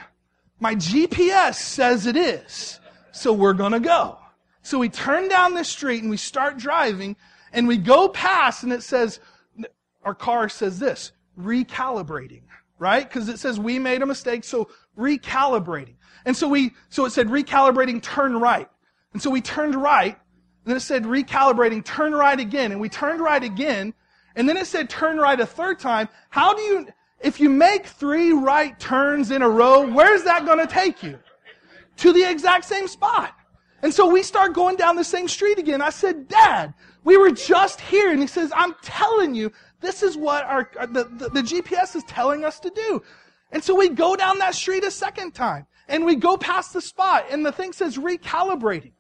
my 0.61 0.75
GPS 0.75 1.55
says 1.57 2.07
it 2.07 2.17
is 2.17 2.81
so 3.15 3.33
we're 3.33 3.55
gonna 3.55 3.81
go. 3.81 4.19
So 4.63 4.79
we 4.79 4.89
turn 4.89 5.29
down 5.29 5.55
the 5.55 5.65
street 5.65 6.03
and 6.03 6.11
we 6.11 6.17
start 6.17 6.57
driving 6.57 7.17
and 7.53 7.69
we 7.69 7.77
go 7.77 8.09
past 8.09 8.63
and 8.65 8.73
it 8.73 8.83
says, 8.83 9.21
our 10.03 10.15
car 10.15 10.49
says 10.49 10.79
this, 10.79 11.13
recalibrating, 11.39 12.43
right? 12.79 13.09
Because 13.09 13.29
it 13.29 13.39
says 13.39 13.59
we 13.59 13.79
made 13.79 14.03
a 14.03 14.07
mistake, 14.07 14.45
so 14.45 14.69
recalibrating. 14.99 15.95
And 16.25 16.37
so 16.37 16.49
we, 16.49 16.73
so 16.89 17.05
it 17.05 17.11
said 17.11 17.29
recalibrating, 17.29 18.03
turn 18.03 18.37
right. 18.37 18.69
And 19.13 19.23
so 19.23 19.31
we 19.31 19.41
turned 19.41 19.77
right, 19.77 20.17
and 20.65 20.71
then 20.71 20.77
it 20.77 20.81
said 20.81 21.05
recalibrating, 21.05 21.85
turn 21.85 22.13
right 22.13 22.39
again, 22.39 22.73
and 22.73 22.81
we 22.81 22.89
turned 22.89 23.21
right 23.21 23.43
again, 23.43 23.95
and 24.35 24.49
then 24.49 24.57
it 24.57 24.67
said 24.67 24.91
turn 24.91 25.19
right 25.19 25.39
a 25.39 25.47
third 25.47 25.79
time. 25.79 26.09
How 26.31 26.55
do 26.55 26.63
you, 26.63 26.89
if 27.25 27.41
you 27.41 27.49
make 27.49 27.87
three 27.87 28.33
right 28.33 28.79
turns 28.79 29.31
in 29.31 29.43
a 29.43 29.49
row, 29.49 29.87
where's 29.87 30.23
that 30.25 30.45
going 30.47 30.59
to 30.59 30.67
take 30.67 31.03
you? 31.03 31.19
to 31.99 32.13
the 32.13 32.29
exact 32.29 32.65
same 32.65 32.89
spot. 32.89 33.35
And 33.83 33.93
so 33.93 34.09
we 34.09 34.23
start 34.23 34.55
going 34.55 34.77
down 34.77 34.97
the 34.97 35.05
same 35.05 35.29
street 35.29 35.59
again. 35.59 35.83
I 35.83 35.91
said, 35.91 36.29
Dad, 36.29 36.73
we 37.05 37.17
were 37.17 37.31
just 37.31 37.81
here. 37.81 38.11
And 38.11 38.21
he 38.21 38.27
says, 38.27 38.51
I'm 38.55 38.75
telling 38.83 39.35
you, 39.35 39.53
this 39.81 40.03
is 40.03 40.17
what 40.17 40.45
our, 40.45 40.71
uh, 40.79 40.87
the, 40.87 41.05
the, 41.05 41.29
the 41.29 41.43
GPS 41.43 41.95
is 41.95 42.03
telling 42.05 42.45
us 42.45 42.59
to 42.61 42.71
do. 42.71 43.03
And 43.53 43.63
so 43.63 43.75
we 43.75 43.91
go 43.91 44.17
down 44.17 44.39
that 44.39 44.55
street 44.55 44.85
a 44.85 44.91
second 44.91 45.33
time 45.33 45.67
and 45.87 46.07
we 46.07 46.17
go 46.17 46.37
past 46.37 46.73
the 46.73 46.81
spot 46.81 47.27
and 47.31 47.45
the 47.45 47.53
thing 47.53 47.73
says 47.73 47.99
recalibrating. 47.99 48.93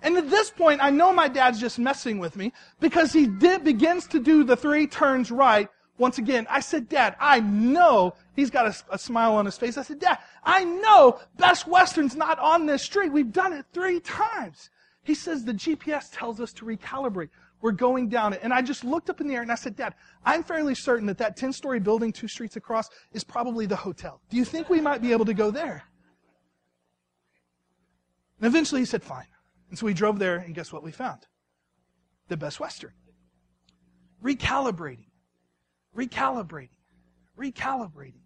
And 0.00 0.16
at 0.16 0.30
this 0.30 0.50
point, 0.50 0.80
I 0.80 0.90
know 0.90 1.12
my 1.12 1.26
dad's 1.26 1.58
just 1.58 1.80
messing 1.80 2.20
with 2.20 2.36
me 2.36 2.52
because 2.78 3.12
he 3.12 3.26
did, 3.26 3.64
begins 3.64 4.06
to 4.08 4.20
do 4.20 4.44
the 4.44 4.56
three 4.56 4.86
turns 4.86 5.32
right 5.32 5.68
once 5.98 6.18
again, 6.18 6.46
I 6.48 6.60
said, 6.60 6.88
Dad, 6.88 7.16
I 7.20 7.40
know, 7.40 8.14
he's 8.34 8.50
got 8.50 8.66
a, 8.66 8.94
a, 8.94 8.98
smile 8.98 9.34
on 9.34 9.44
his 9.44 9.58
face. 9.58 9.76
I 9.76 9.82
said, 9.82 9.98
Dad, 9.98 10.18
I 10.44 10.64
know 10.64 11.20
Best 11.36 11.66
Western's 11.66 12.14
not 12.14 12.38
on 12.38 12.66
this 12.66 12.82
street. 12.82 13.12
We've 13.12 13.32
done 13.32 13.52
it 13.52 13.66
three 13.72 13.98
times. 14.00 14.70
He 15.02 15.14
says, 15.14 15.44
the 15.44 15.54
GPS 15.54 16.08
tells 16.12 16.40
us 16.40 16.52
to 16.54 16.64
recalibrate. 16.64 17.30
We're 17.60 17.72
going 17.72 18.08
down 18.08 18.32
it. 18.32 18.40
And 18.44 18.52
I 18.52 18.62
just 18.62 18.84
looked 18.84 19.10
up 19.10 19.20
in 19.20 19.26
the 19.26 19.34
air 19.34 19.42
and 19.42 19.50
I 19.50 19.56
said, 19.56 19.74
Dad, 19.74 19.94
I'm 20.24 20.44
fairly 20.44 20.76
certain 20.76 21.06
that 21.06 21.18
that 21.18 21.36
10 21.36 21.52
story 21.52 21.80
building 21.80 22.12
two 22.12 22.28
streets 22.28 22.54
across 22.56 22.88
is 23.12 23.24
probably 23.24 23.66
the 23.66 23.76
hotel. 23.76 24.20
Do 24.30 24.36
you 24.36 24.44
think 24.44 24.70
we 24.70 24.80
might 24.80 25.02
be 25.02 25.10
able 25.10 25.24
to 25.24 25.34
go 25.34 25.50
there? 25.50 25.82
And 28.38 28.46
eventually 28.46 28.82
he 28.82 28.84
said, 28.84 29.02
fine. 29.02 29.26
And 29.70 29.78
so 29.78 29.86
we 29.86 29.94
drove 29.94 30.20
there 30.20 30.36
and 30.36 30.54
guess 30.54 30.72
what 30.72 30.84
we 30.84 30.92
found? 30.92 31.26
The 32.28 32.36
Best 32.36 32.60
Western. 32.60 32.92
Recalibrating 34.22 35.07
recalibrating, 35.96 36.70
recalibrating. 37.38 38.22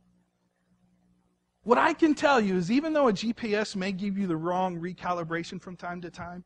What 1.65 1.79
I 1.79 1.93
can 1.93 2.15
tell 2.15 2.41
you 2.41 2.57
is 2.57 2.71
even 2.71 2.93
though 2.93 3.09
a 3.09 3.13
GPS 3.13 3.77
may 3.77 3.93
give 3.93 4.19
you 4.19 4.27
the 4.27 4.37
wrong 4.37 4.81
recalibration 4.81 5.61
from 5.61 5.77
time 5.77 6.01
to 6.01 6.11
time, 6.11 6.45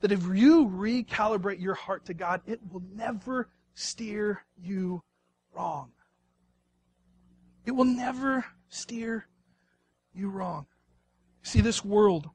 that 0.00 0.12
if 0.12 0.22
you 0.24 0.66
recalibrate 0.66 1.60
your 1.60 1.74
heart 1.74 2.04
to 2.06 2.14
God, 2.14 2.40
it 2.46 2.60
will 2.72 2.82
never 2.92 3.48
steer 3.74 4.42
you 4.60 5.02
wrong. 5.54 5.92
It 7.66 7.72
will 7.72 7.84
never 7.84 8.44
steer 8.68 9.26
you 10.12 10.28
wrong. 10.28 10.66
See, 11.42 11.60
this 11.60 11.84
world 11.84 12.28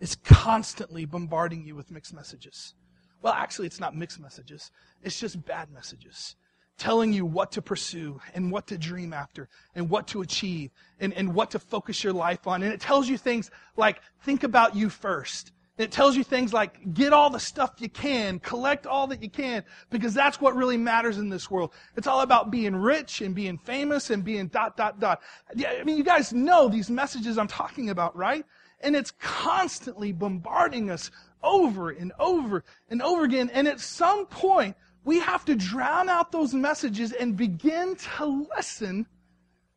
is 0.00 0.16
constantly 0.16 1.04
bombarding 1.04 1.64
you 1.64 1.76
with 1.76 1.90
mixed 1.90 2.14
messages. 2.14 2.74
Well, 3.22 3.32
actually, 3.32 3.66
it's 3.66 3.80
not 3.80 3.94
mixed 3.94 4.18
messages, 4.18 4.72
it's 5.02 5.20
just 5.20 5.44
bad 5.44 5.70
messages 5.70 6.36
telling 6.80 7.12
you 7.12 7.26
what 7.26 7.52
to 7.52 7.62
pursue 7.62 8.20
and 8.34 8.50
what 8.50 8.66
to 8.68 8.78
dream 8.78 9.12
after 9.12 9.48
and 9.74 9.88
what 9.90 10.08
to 10.08 10.22
achieve 10.22 10.70
and, 10.98 11.12
and 11.12 11.34
what 11.34 11.50
to 11.50 11.58
focus 11.58 12.02
your 12.02 12.14
life 12.14 12.46
on. 12.46 12.62
And 12.62 12.72
it 12.72 12.80
tells 12.80 13.08
you 13.08 13.18
things 13.18 13.50
like, 13.76 14.00
think 14.22 14.42
about 14.42 14.74
you 14.74 14.88
first. 14.88 15.52
And 15.76 15.84
It 15.84 15.92
tells 15.92 16.16
you 16.16 16.24
things 16.24 16.52
like, 16.52 16.94
get 16.94 17.12
all 17.12 17.28
the 17.28 17.38
stuff 17.38 17.74
you 17.78 17.90
can, 17.90 18.38
collect 18.38 18.86
all 18.86 19.06
that 19.08 19.22
you 19.22 19.28
can, 19.28 19.62
because 19.90 20.14
that's 20.14 20.40
what 20.40 20.56
really 20.56 20.78
matters 20.78 21.18
in 21.18 21.28
this 21.28 21.50
world. 21.50 21.72
It's 21.96 22.06
all 22.06 22.22
about 22.22 22.50
being 22.50 22.74
rich 22.74 23.20
and 23.20 23.34
being 23.34 23.58
famous 23.58 24.10
and 24.10 24.24
being 24.24 24.48
dot, 24.48 24.76
dot, 24.76 24.98
dot. 24.98 25.20
I 25.54 25.84
mean, 25.84 25.98
you 25.98 26.04
guys 26.04 26.32
know 26.32 26.68
these 26.68 26.90
messages 26.90 27.36
I'm 27.36 27.48
talking 27.48 27.90
about, 27.90 28.16
right? 28.16 28.44
And 28.80 28.96
it's 28.96 29.10
constantly 29.20 30.12
bombarding 30.12 30.90
us 30.90 31.10
over 31.42 31.90
and 31.90 32.12
over 32.18 32.64
and 32.88 33.02
over 33.02 33.24
again. 33.24 33.50
And 33.52 33.68
at 33.68 33.80
some 33.80 34.24
point, 34.26 34.76
we 35.04 35.20
have 35.20 35.44
to 35.46 35.54
drown 35.54 36.08
out 36.08 36.32
those 36.32 36.54
messages 36.54 37.12
and 37.12 37.36
begin 37.36 37.96
to 37.96 38.46
listen 38.56 39.06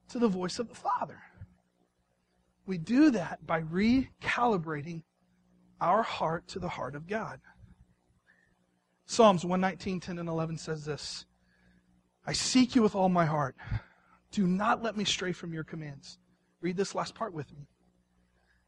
to 0.09 0.19
the 0.19 0.27
voice 0.27 0.59
of 0.59 0.69
the 0.69 0.75
Father. 0.75 1.21
We 2.65 2.77
do 2.77 3.11
that 3.11 3.45
by 3.45 3.61
recalibrating 3.61 5.03
our 5.81 6.03
heart 6.03 6.47
to 6.49 6.59
the 6.59 6.69
heart 6.69 6.95
of 6.95 7.07
God. 7.07 7.39
Psalms 9.05 9.43
119, 9.43 9.99
10 9.99 10.19
and 10.19 10.29
11 10.29 10.57
says 10.57 10.85
this 10.85 11.25
I 12.25 12.33
seek 12.33 12.75
you 12.75 12.81
with 12.81 12.95
all 12.95 13.09
my 13.09 13.25
heart. 13.25 13.55
Do 14.31 14.47
not 14.47 14.81
let 14.81 14.97
me 14.97 15.03
stray 15.03 15.31
from 15.31 15.53
your 15.53 15.63
commands. 15.63 16.17
Read 16.61 16.77
this 16.77 16.95
last 16.95 17.13
part 17.13 17.33
with 17.33 17.51
me. 17.53 17.67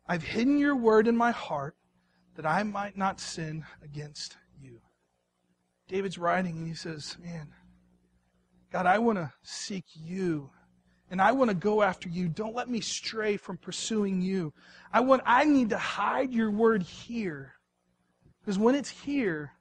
I've 0.07 0.23
hidden 0.23 0.59
your 0.59 0.75
word 0.75 1.07
in 1.07 1.17
my 1.17 1.31
heart 1.31 1.75
that 2.35 2.45
I 2.45 2.63
might 2.63 2.97
not 2.97 3.19
sin 3.19 3.65
against. 3.81 4.37
David's 5.87 6.17
writing 6.17 6.57
and 6.57 6.67
he 6.67 6.73
says, 6.73 7.17
Man, 7.23 7.49
God, 8.71 8.85
I 8.85 8.99
want 8.99 9.17
to 9.17 9.31
seek 9.43 9.85
you 9.93 10.49
and 11.09 11.21
I 11.21 11.31
want 11.31 11.49
to 11.49 11.55
go 11.55 11.81
after 11.81 12.09
you. 12.09 12.27
Don't 12.27 12.55
let 12.55 12.69
me 12.69 12.81
stray 12.81 13.37
from 13.37 13.57
pursuing 13.57 14.21
you. 14.21 14.53
I 14.91 15.01
want 15.01 15.21
I 15.25 15.45
need 15.45 15.69
to 15.69 15.77
hide 15.77 16.33
your 16.33 16.51
word 16.51 16.83
here. 16.83 17.53
Because 18.41 18.57
when 18.57 18.75
it's 18.75 18.89
here, 18.89 19.51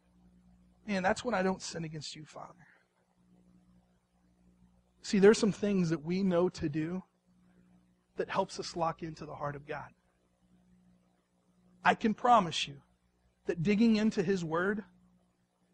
man, 0.86 1.02
that's 1.02 1.24
when 1.24 1.34
I 1.34 1.42
don't 1.42 1.62
sin 1.62 1.84
against 1.84 2.16
you, 2.16 2.24
Father. 2.24 2.54
See, 5.02 5.18
there's 5.18 5.38
some 5.38 5.52
things 5.52 5.90
that 5.90 6.02
we 6.02 6.22
know 6.22 6.48
to 6.48 6.68
do 6.68 7.02
that 8.16 8.30
helps 8.30 8.58
us 8.58 8.76
lock 8.76 9.02
into 9.02 9.26
the 9.26 9.34
heart 9.34 9.56
of 9.56 9.66
God. 9.66 9.88
I 11.84 11.94
can 11.94 12.14
promise 12.14 12.66
you 12.66 12.76
that 13.46 13.62
digging 13.62 13.96
into 13.96 14.22
his 14.22 14.42
word, 14.42 14.84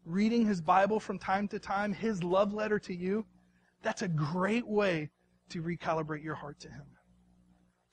reading 0.05 0.45
his 0.45 0.61
Bible 0.61 0.99
from 0.99 1.19
time 1.19 1.47
to 1.49 1.59
time, 1.59 1.93
his 1.93 2.23
love 2.23 2.53
letter 2.53 2.79
to 2.79 2.93
you, 2.93 3.25
that's 3.81 4.01
a 4.01 4.07
great 4.07 4.67
way 4.67 5.09
to 5.49 5.61
recalibrate 5.61 6.23
your 6.23 6.35
heart 6.35 6.59
to 6.61 6.69
Him. 6.69 6.85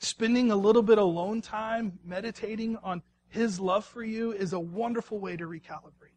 Spending 0.01 0.51
a 0.51 0.57
little 0.57 0.83
bit 0.83 0.99
alone 0.99 1.41
time 1.41 1.99
meditating 2.05 2.77
on 2.83 3.03
His 3.29 3.59
love 3.59 3.85
for 3.85 4.03
you 4.05 4.33
is 4.33 4.53
a 4.53 4.61
wonderful 4.61 5.19
way 5.19 5.37
to 5.37 5.45
recalibrate. 5.45 6.15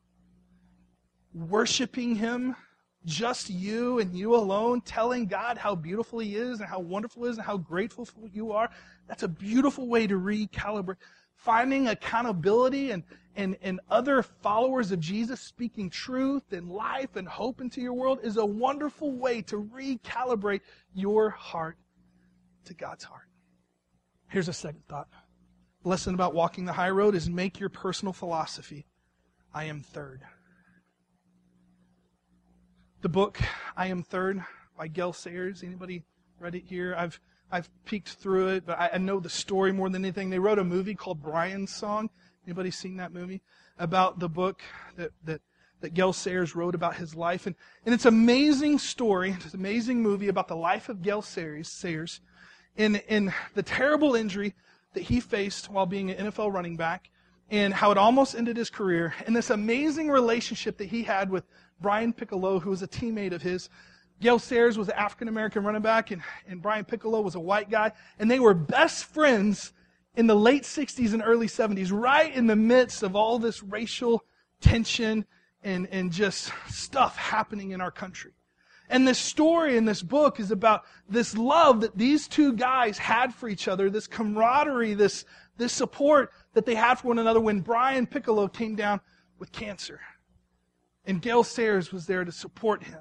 Worshiping 1.33 2.15
Him, 2.15 2.55
just 3.05 3.49
you 3.49 3.99
and 3.99 4.15
you 4.15 4.35
alone, 4.35 4.81
telling 4.81 5.25
God 5.25 5.57
how 5.57 5.73
beautiful 5.73 6.19
He 6.19 6.35
is 6.35 6.59
and 6.59 6.69
how 6.69 6.79
wonderful 6.79 7.23
He 7.23 7.29
is 7.29 7.37
and 7.37 7.45
how 7.45 7.57
grateful 7.57 8.07
you 8.31 8.51
are, 8.51 8.69
that's 9.07 9.23
a 9.23 9.27
beautiful 9.27 9.87
way 9.87 10.05
to 10.05 10.15
recalibrate. 10.15 10.97
Finding 11.35 11.87
accountability 11.87 12.91
and, 12.91 13.03
and, 13.35 13.57
and 13.61 13.79
other 13.89 14.21
followers 14.21 14.91
of 14.91 14.99
Jesus 14.99 15.39
speaking 15.39 15.89
truth 15.89 16.53
and 16.53 16.69
life 16.69 17.15
and 17.15 17.27
hope 17.27 17.61
into 17.61 17.81
your 17.81 17.93
world 17.93 18.19
is 18.23 18.37
a 18.37 18.45
wonderful 18.45 19.11
way 19.11 19.41
to 19.43 19.63
recalibrate 19.75 20.61
your 20.93 21.29
heart 21.29 21.77
to 22.65 22.73
God's 22.73 23.03
heart. 23.03 23.27
Here's 24.27 24.47
a 24.47 24.53
second 24.53 24.87
thought. 24.87 25.07
Lesson 25.83 26.13
about 26.13 26.35
walking 26.35 26.65
the 26.65 26.73
high 26.73 26.91
road 26.91 27.15
is 27.15 27.29
make 27.29 27.59
your 27.59 27.69
personal 27.69 28.13
philosophy. 28.13 28.85
I 29.53 29.65
am 29.65 29.81
third. 29.81 30.21
The 33.01 33.09
book 33.09 33.39
I 33.75 33.87
Am 33.87 34.03
Third 34.03 34.43
by 34.77 34.87
Gale 34.87 35.11
Sayers. 35.11 35.63
Anybody 35.63 36.03
read 36.39 36.53
it 36.53 36.65
here? 36.67 36.95
I've 36.95 37.19
I've 37.51 37.69
peeked 37.85 38.09
through 38.09 38.49
it, 38.49 38.65
but 38.65 38.79
I, 38.79 38.91
I 38.93 38.97
know 38.97 39.19
the 39.19 39.29
story 39.29 39.71
more 39.71 39.89
than 39.89 40.05
anything. 40.05 40.29
They 40.29 40.39
wrote 40.39 40.59
a 40.59 40.63
movie 40.63 40.95
called 40.95 41.21
Brian's 41.21 41.73
Song. 41.73 42.09
Anybody 42.45 42.71
seen 42.71 42.97
that 42.97 43.13
movie? 43.13 43.41
About 43.77 44.19
the 44.19 44.29
book 44.29 44.61
that, 44.95 45.11
that, 45.25 45.41
that 45.81 45.93
Gale 45.93 46.13
Sayers 46.13 46.55
wrote 46.55 46.75
about 46.75 46.95
his 46.95 47.15
life. 47.15 47.47
And, 47.47 47.55
and 47.85 47.93
it's 47.93 48.05
an 48.05 48.13
amazing 48.13 48.79
story. 48.79 49.31
It's 49.31 49.53
an 49.53 49.59
amazing 49.59 50.01
movie 50.01 50.27
about 50.27 50.47
the 50.47 50.55
life 50.55 50.89
of 50.89 51.01
Gale 51.01 51.21
Sayers, 51.21 51.67
Sayers 51.67 52.21
in, 52.75 52.95
in 53.07 53.33
the 53.53 53.63
terrible 53.63 54.15
injury 54.15 54.53
that 54.93 55.03
he 55.03 55.19
faced 55.19 55.69
while 55.69 55.85
being 55.85 56.11
an 56.11 56.31
NFL 56.31 56.53
running 56.53 56.75
back 56.75 57.09
and 57.49 57.73
how 57.73 57.91
it 57.91 57.97
almost 57.97 58.35
ended 58.35 58.57
his 58.57 58.69
career 58.69 59.13
and 59.25 59.35
this 59.35 59.49
amazing 59.49 60.09
relationship 60.09 60.77
that 60.77 60.85
he 60.85 61.03
had 61.03 61.29
with 61.29 61.43
Brian 61.81 62.13
Piccolo, 62.13 62.59
who 62.59 62.69
was 62.69 62.81
a 62.81 62.87
teammate 62.87 63.33
of 63.33 63.41
his. 63.41 63.69
Gale 64.21 64.39
Sayers 64.39 64.77
was 64.77 64.87
an 64.87 64.93
African 64.95 65.27
American 65.27 65.63
running 65.63 65.81
back 65.81 66.11
and, 66.11 66.21
and 66.47 66.61
Brian 66.61 66.85
Piccolo 66.85 67.21
was 67.21 67.35
a 67.35 67.39
white 67.39 67.69
guy. 67.69 67.91
And 68.19 68.29
they 68.29 68.39
were 68.39 68.53
best 68.53 69.05
friends 69.05 69.73
in 70.15 70.27
the 70.27 70.35
late 70.35 70.63
60s 70.63 71.13
and 71.13 71.23
early 71.25 71.47
70s, 71.47 71.89
right 71.91 72.33
in 72.33 72.47
the 72.47 72.55
midst 72.55 73.01
of 73.01 73.15
all 73.15 73.39
this 73.39 73.63
racial 73.63 74.23
tension 74.61 75.25
and, 75.63 75.87
and 75.87 76.11
just 76.11 76.51
stuff 76.69 77.17
happening 77.17 77.71
in 77.71 77.81
our 77.81 77.91
country. 77.91 78.31
And 78.89 79.07
this 79.07 79.19
story 79.19 79.77
in 79.77 79.85
this 79.85 80.03
book 80.03 80.39
is 80.39 80.51
about 80.51 80.83
this 81.09 81.35
love 81.35 81.81
that 81.81 81.97
these 81.97 82.27
two 82.27 82.53
guys 82.53 82.97
had 82.97 83.33
for 83.33 83.49
each 83.49 83.67
other, 83.67 83.89
this 83.89 84.05
camaraderie, 84.05 84.93
this, 84.93 85.25
this 85.57 85.73
support 85.73 86.31
that 86.53 86.65
they 86.65 86.75
had 86.75 86.95
for 86.95 87.07
one 87.07 87.19
another 87.19 87.39
when 87.39 87.61
Brian 87.61 88.05
Piccolo 88.05 88.47
came 88.49 88.75
down 88.75 88.99
with 89.39 89.51
cancer. 89.51 89.99
And 91.05 91.21
Gale 91.21 91.43
Sayers 91.43 91.91
was 91.91 92.05
there 92.05 92.25
to 92.25 92.31
support 92.31 92.83
him 92.83 92.99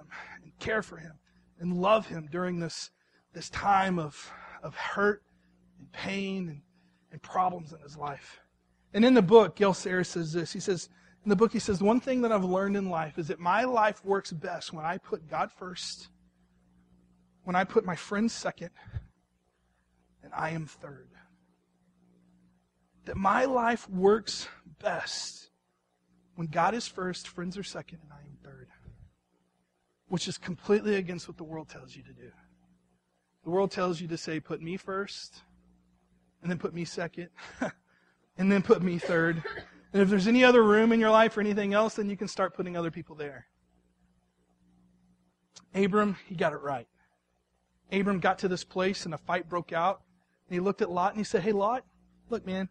care 0.60 0.82
for 0.82 0.98
him 0.98 1.12
and 1.58 1.80
love 1.80 2.06
him 2.06 2.28
during 2.30 2.60
this, 2.60 2.90
this 3.32 3.50
time 3.50 3.98
of, 3.98 4.30
of 4.62 4.74
hurt 4.76 5.22
and 5.78 5.90
pain 5.92 6.48
and 6.48 6.62
and 7.12 7.22
problems 7.22 7.72
in 7.72 7.80
his 7.80 7.96
life. 7.96 8.40
And 8.92 9.04
in 9.04 9.14
the 9.14 9.22
book, 9.22 9.56
Gale 9.56 9.74
Sayers 9.74 10.08
says 10.08 10.32
this. 10.32 10.52
He 10.52 10.60
says, 10.60 10.88
in 11.24 11.28
the 11.28 11.36
book, 11.36 11.52
he 11.52 11.58
says, 11.58 11.82
one 11.82 12.00
thing 12.00 12.22
that 12.22 12.32
I've 12.32 12.44
learned 12.44 12.76
in 12.76 12.88
life 12.88 13.18
is 13.18 13.28
that 13.28 13.38
my 13.38 13.64
life 13.64 14.04
works 14.04 14.32
best 14.32 14.72
when 14.72 14.84
I 14.84 14.98
put 14.98 15.28
God 15.28 15.50
first, 15.52 16.08
when 17.44 17.56
I 17.56 17.64
put 17.64 17.84
my 17.84 17.96
friends 17.96 18.32
second, 18.32 18.70
and 20.22 20.32
I 20.34 20.50
am 20.50 20.66
third. 20.66 21.08
That 23.04 23.16
my 23.16 23.44
life 23.44 23.88
works 23.88 24.48
best 24.80 25.50
when 26.36 26.48
God 26.48 26.74
is 26.74 26.86
first, 26.86 27.28
friends 27.28 27.56
are 27.58 27.62
second, 27.62 28.00
and 28.02 28.12
I 28.12 28.22
am. 28.22 28.30
Which 30.10 30.28
is 30.28 30.36
completely 30.36 30.96
against 30.96 31.26
what 31.26 31.38
the 31.38 31.44
world 31.44 31.70
tells 31.70 31.96
you 31.96 32.02
to 32.02 32.12
do. 32.12 32.30
The 33.44 33.50
world 33.50 33.70
tells 33.70 34.00
you 34.00 34.08
to 34.08 34.18
say, 34.18 34.38
put 34.38 34.60
me 34.60 34.76
first, 34.76 35.40
and 36.42 36.50
then 36.50 36.58
put 36.58 36.74
me 36.74 36.84
second, 36.84 37.30
and 38.36 38.52
then 38.52 38.60
put 38.60 38.82
me 38.82 38.98
third. 38.98 39.42
And 39.92 40.02
if 40.02 40.10
there's 40.10 40.26
any 40.26 40.44
other 40.44 40.62
room 40.62 40.92
in 40.92 41.00
your 41.00 41.10
life 41.10 41.36
or 41.36 41.40
anything 41.40 41.72
else, 41.72 41.94
then 41.94 42.10
you 42.10 42.16
can 42.16 42.28
start 42.28 42.54
putting 42.54 42.76
other 42.76 42.90
people 42.90 43.16
there. 43.16 43.46
Abram, 45.74 46.16
he 46.26 46.34
got 46.34 46.52
it 46.52 46.60
right. 46.60 46.86
Abram 47.92 48.20
got 48.20 48.38
to 48.40 48.48
this 48.48 48.64
place 48.64 49.04
and 49.04 49.14
a 49.14 49.18
fight 49.18 49.48
broke 49.48 49.72
out. 49.72 50.02
And 50.48 50.54
he 50.54 50.60
looked 50.60 50.82
at 50.82 50.90
Lot 50.90 51.12
and 51.12 51.18
he 51.18 51.24
said, 51.24 51.42
Hey, 51.42 51.52
Lot, 51.52 51.84
look, 52.28 52.44
man, 52.44 52.68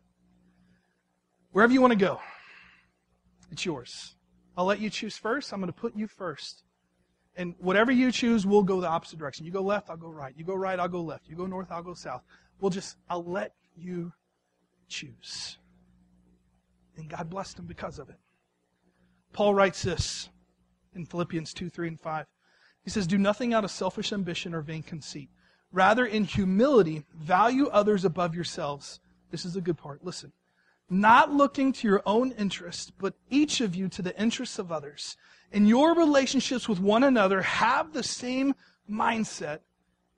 wherever 1.51 1.71
you 1.71 1.81
want 1.81 1.91
to 1.91 1.99
go, 1.99 2.19
it's 3.51 3.65
yours. 3.65 4.15
I'll 4.57 4.65
let 4.65 4.79
you 4.79 4.89
choose 4.89 5.17
first. 5.17 5.53
I'm 5.53 5.61
going 5.61 5.71
to 5.71 5.79
put 5.79 5.95
you 5.95 6.07
first. 6.07 6.63
And 7.35 7.55
whatever 7.59 7.91
you 7.91 8.11
choose, 8.11 8.45
we'll 8.45 8.63
go 8.63 8.81
the 8.81 8.87
opposite 8.87 9.19
direction. 9.19 9.45
You 9.45 9.51
go 9.51 9.61
left, 9.61 9.89
I'll 9.89 9.97
go 9.97 10.09
right. 10.09 10.33
You 10.35 10.43
go 10.43 10.55
right, 10.55 10.79
I'll 10.79 10.87
go 10.87 11.01
left. 11.01 11.29
You 11.29 11.35
go 11.35 11.45
north, 11.45 11.71
I'll 11.71 11.83
go 11.83 11.93
south. 11.93 12.23
We'll 12.59 12.71
just, 12.71 12.97
I'll 13.09 13.23
let 13.23 13.53
you 13.77 14.11
choose. 14.89 15.57
And 16.97 17.09
God 17.09 17.29
blessed 17.29 17.59
him 17.59 17.65
because 17.65 17.97
of 17.99 18.09
it. 18.09 18.17
Paul 19.31 19.53
writes 19.53 19.83
this 19.83 20.29
in 20.93 21.05
Philippians 21.05 21.53
2, 21.53 21.69
3, 21.69 21.87
and 21.89 21.99
5. 21.99 22.25
He 22.83 22.89
says, 22.89 23.07
Do 23.07 23.17
nothing 23.17 23.53
out 23.53 23.63
of 23.63 23.71
selfish 23.71 24.11
ambition 24.11 24.53
or 24.53 24.61
vain 24.61 24.83
conceit. 24.83 25.29
Rather, 25.71 26.05
in 26.05 26.23
humility, 26.23 27.05
value 27.15 27.67
others 27.67 28.03
above 28.03 28.33
yourselves. 28.33 28.99
This 29.31 29.45
is 29.45 29.53
the 29.53 29.61
good 29.61 29.77
part. 29.77 30.03
Listen. 30.03 30.33
Not 30.89 31.31
looking 31.31 31.71
to 31.73 31.87
your 31.87 32.01
own 32.05 32.31
interest, 32.31 32.93
but 32.97 33.13
each 33.29 33.61
of 33.61 33.75
you 33.75 33.87
to 33.89 34.01
the 34.01 34.19
interests 34.19 34.57
of 34.57 34.71
others. 34.71 35.15
In 35.51 35.65
your 35.65 35.95
relationships 35.95 36.69
with 36.69 36.79
one 36.79 37.03
another, 37.03 37.41
have 37.41 37.93
the 37.93 38.03
same 38.03 38.53
mindset 38.89 39.59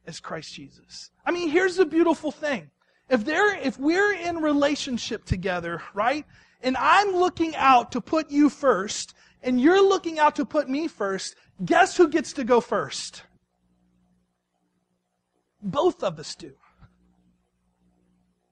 as 0.06 0.20
Christ 0.20 0.54
Jesus. 0.54 1.12
I 1.26 1.32
mean, 1.32 1.50
here's 1.50 1.78
the 1.78 1.86
beautiful 1.86 2.32
thing. 2.32 2.70
If 3.10 3.26
there, 3.26 3.58
if 3.58 3.78
we're 3.78 4.14
in 4.14 4.38
relationship 4.38 5.26
together, 5.26 5.82
right? 5.94 6.26
And 6.62 6.78
I'm 6.78 7.12
looking 7.16 7.56
out 7.56 7.92
to 7.94 8.02
put 8.02 8.32
you 8.32 8.50
first, 8.50 9.14
and 9.42 9.60
you're 9.60 9.88
looking 9.88 10.20
out 10.20 10.36
to 10.38 10.46
put 10.46 10.70
me 10.70 10.88
first, 10.88 11.36
guess 11.64 11.98
who 11.98 12.08
gets 12.08 12.34
to 12.34 12.44
go 12.44 12.62
first? 12.62 13.24
Both 15.62 16.04
of 16.04 16.20
us 16.20 16.36
do. 16.36 16.54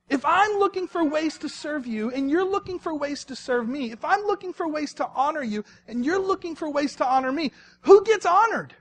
If 0.10 0.26
I'm 0.26 0.58
looking 0.58 0.88
for 0.88 1.04
ways 1.04 1.38
to 1.39 1.50
serve 1.50 1.86
you 1.86 2.10
and 2.12 2.32
you're 2.32 2.50
looking 2.50 2.80
for 2.80 2.95
ways 2.95 3.24
to 3.26 3.36
serve 3.36 3.69
me, 3.69 3.91
if 3.91 4.04
I'm 4.04 4.24
looking 4.24 4.54
for 4.54 4.67
ways 4.67 4.93
to 4.95 5.08
honor 5.15 5.43
you 5.43 5.63
and 5.88 6.04
you're 6.04 6.19
looking 6.19 6.56
for 6.56 6.69
ways 6.69 6.95
to 6.95 7.06
honor 7.06 7.32
me, 7.32 7.52
who 7.82 8.04
gets 8.04 8.26
honored? 8.26 8.76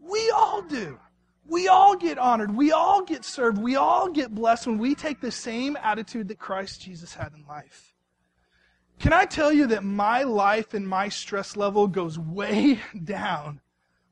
We 0.00 0.30
all 0.30 0.62
do. 0.62 0.98
We 1.46 1.68
all 1.68 1.96
get 1.96 2.18
honored. 2.18 2.54
We 2.54 2.72
all 2.72 3.04
get 3.04 3.24
served. 3.24 3.58
We 3.58 3.76
all 3.76 4.08
get 4.08 4.34
blessed 4.34 4.66
when 4.66 4.78
we 4.78 4.94
take 4.96 5.20
the 5.20 5.30
same 5.30 5.76
attitude 5.80 6.28
that 6.28 6.38
Christ 6.38 6.80
Jesus 6.80 7.14
had 7.14 7.32
in 7.34 7.44
life. 7.46 7.94
Can 8.98 9.12
I 9.12 9.24
tell 9.24 9.52
you 9.52 9.68
that 9.68 9.84
my 9.84 10.22
life 10.22 10.74
and 10.74 10.86
my 10.86 11.08
stress 11.08 11.56
level 11.56 11.86
goes 11.86 12.18
way 12.18 12.80
down 13.04 13.60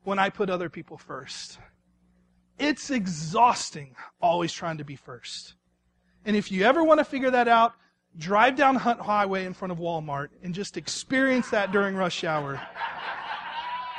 when 0.03 0.19
I 0.19 0.29
put 0.29 0.49
other 0.49 0.69
people 0.69 0.97
first? 0.97 1.59
It's 2.57 2.91
exhausting 2.91 3.95
always 4.21 4.53
trying 4.53 4.77
to 4.77 4.85
be 4.85 4.95
first. 4.95 5.55
And 6.25 6.35
if 6.35 6.51
you 6.51 6.63
ever 6.63 6.83
want 6.83 6.99
to 6.99 7.05
figure 7.05 7.31
that 7.31 7.47
out, 7.47 7.73
drive 8.17 8.55
down 8.55 8.75
Hunt 8.75 8.99
Highway 8.99 9.45
in 9.45 9.53
front 9.53 9.71
of 9.71 9.79
Walmart 9.79 10.29
and 10.43 10.53
just 10.53 10.77
experience 10.77 11.49
that 11.49 11.71
during 11.71 11.95
rush 11.95 12.23
hour. 12.23 12.61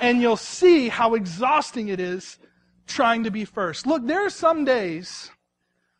and 0.01 0.21
you'll 0.21 0.37
see 0.37 0.89
how 0.89 1.15
exhausting 1.15 1.89
it 1.89 2.01
is 2.01 2.39
trying 2.87 3.25
to 3.25 3.31
be 3.31 3.45
first. 3.45 3.87
Look, 3.87 4.07
there 4.07 4.25
are 4.25 4.31
some 4.31 4.65
days 4.65 5.31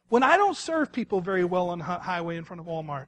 when 0.09 0.23
I 0.23 0.37
don't 0.37 0.57
serve 0.57 0.93
people 0.93 1.21
very 1.21 1.45
well 1.45 1.71
on 1.71 1.81
Hunt 1.81 2.03
Highway 2.03 2.37
in 2.37 2.45
front 2.45 2.61
of 2.61 2.67
Walmart. 2.67 3.07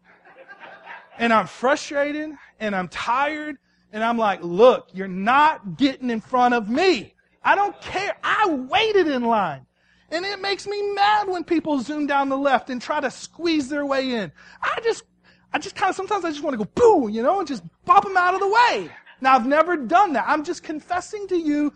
And 1.18 1.33
I'm 1.33 1.46
frustrated 1.46 2.33
and 2.59 2.74
I'm 2.74 2.88
tired 2.88 3.59
and 3.92 4.03
I'm 4.03 4.18
like, 4.18 4.42
look, 4.42 4.88
you're 4.92 5.07
not 5.07 5.77
getting 5.77 6.11
in 6.11 6.20
front 6.20 6.55
of 6.55 6.68
me. 6.68 7.14
I 7.44 7.55
don't 7.55 7.79
care. 7.81 8.16
I 8.24 8.48
waited 8.48 9.07
in 9.07 9.22
line. 9.22 9.66
And 10.14 10.24
it 10.24 10.40
makes 10.40 10.64
me 10.68 10.81
mad 10.94 11.27
when 11.27 11.42
people 11.42 11.81
zoom 11.81 12.07
down 12.07 12.29
the 12.29 12.38
left 12.38 12.70
and 12.70 12.81
try 12.81 13.00
to 13.00 13.11
squeeze 13.11 13.68
their 13.68 13.85
way 13.85 14.12
in. 14.12 14.31
I 14.62 14.79
just, 14.85 15.03
I 15.53 15.59
just 15.59 15.74
kind 15.74 15.90
of, 15.90 15.96
sometimes 15.96 16.24
I 16.24 16.31
just 16.31 16.44
want 16.44 16.55
to 16.55 16.64
go 16.64 16.70
boo, 16.72 17.09
you 17.09 17.20
know, 17.20 17.40
and 17.40 17.48
just 17.48 17.64
bop 17.85 18.05
them 18.05 18.16
out 18.16 18.33
of 18.33 18.38
the 18.38 18.48
way. 18.48 18.92
Now 19.20 19.35
I've 19.35 19.44
never 19.44 19.77
done 19.77 20.12
that. 20.12 20.27
I'm 20.29 20.44
just 20.44 20.62
confessing 20.62 21.27
to 21.29 21.37
you 21.37 21.72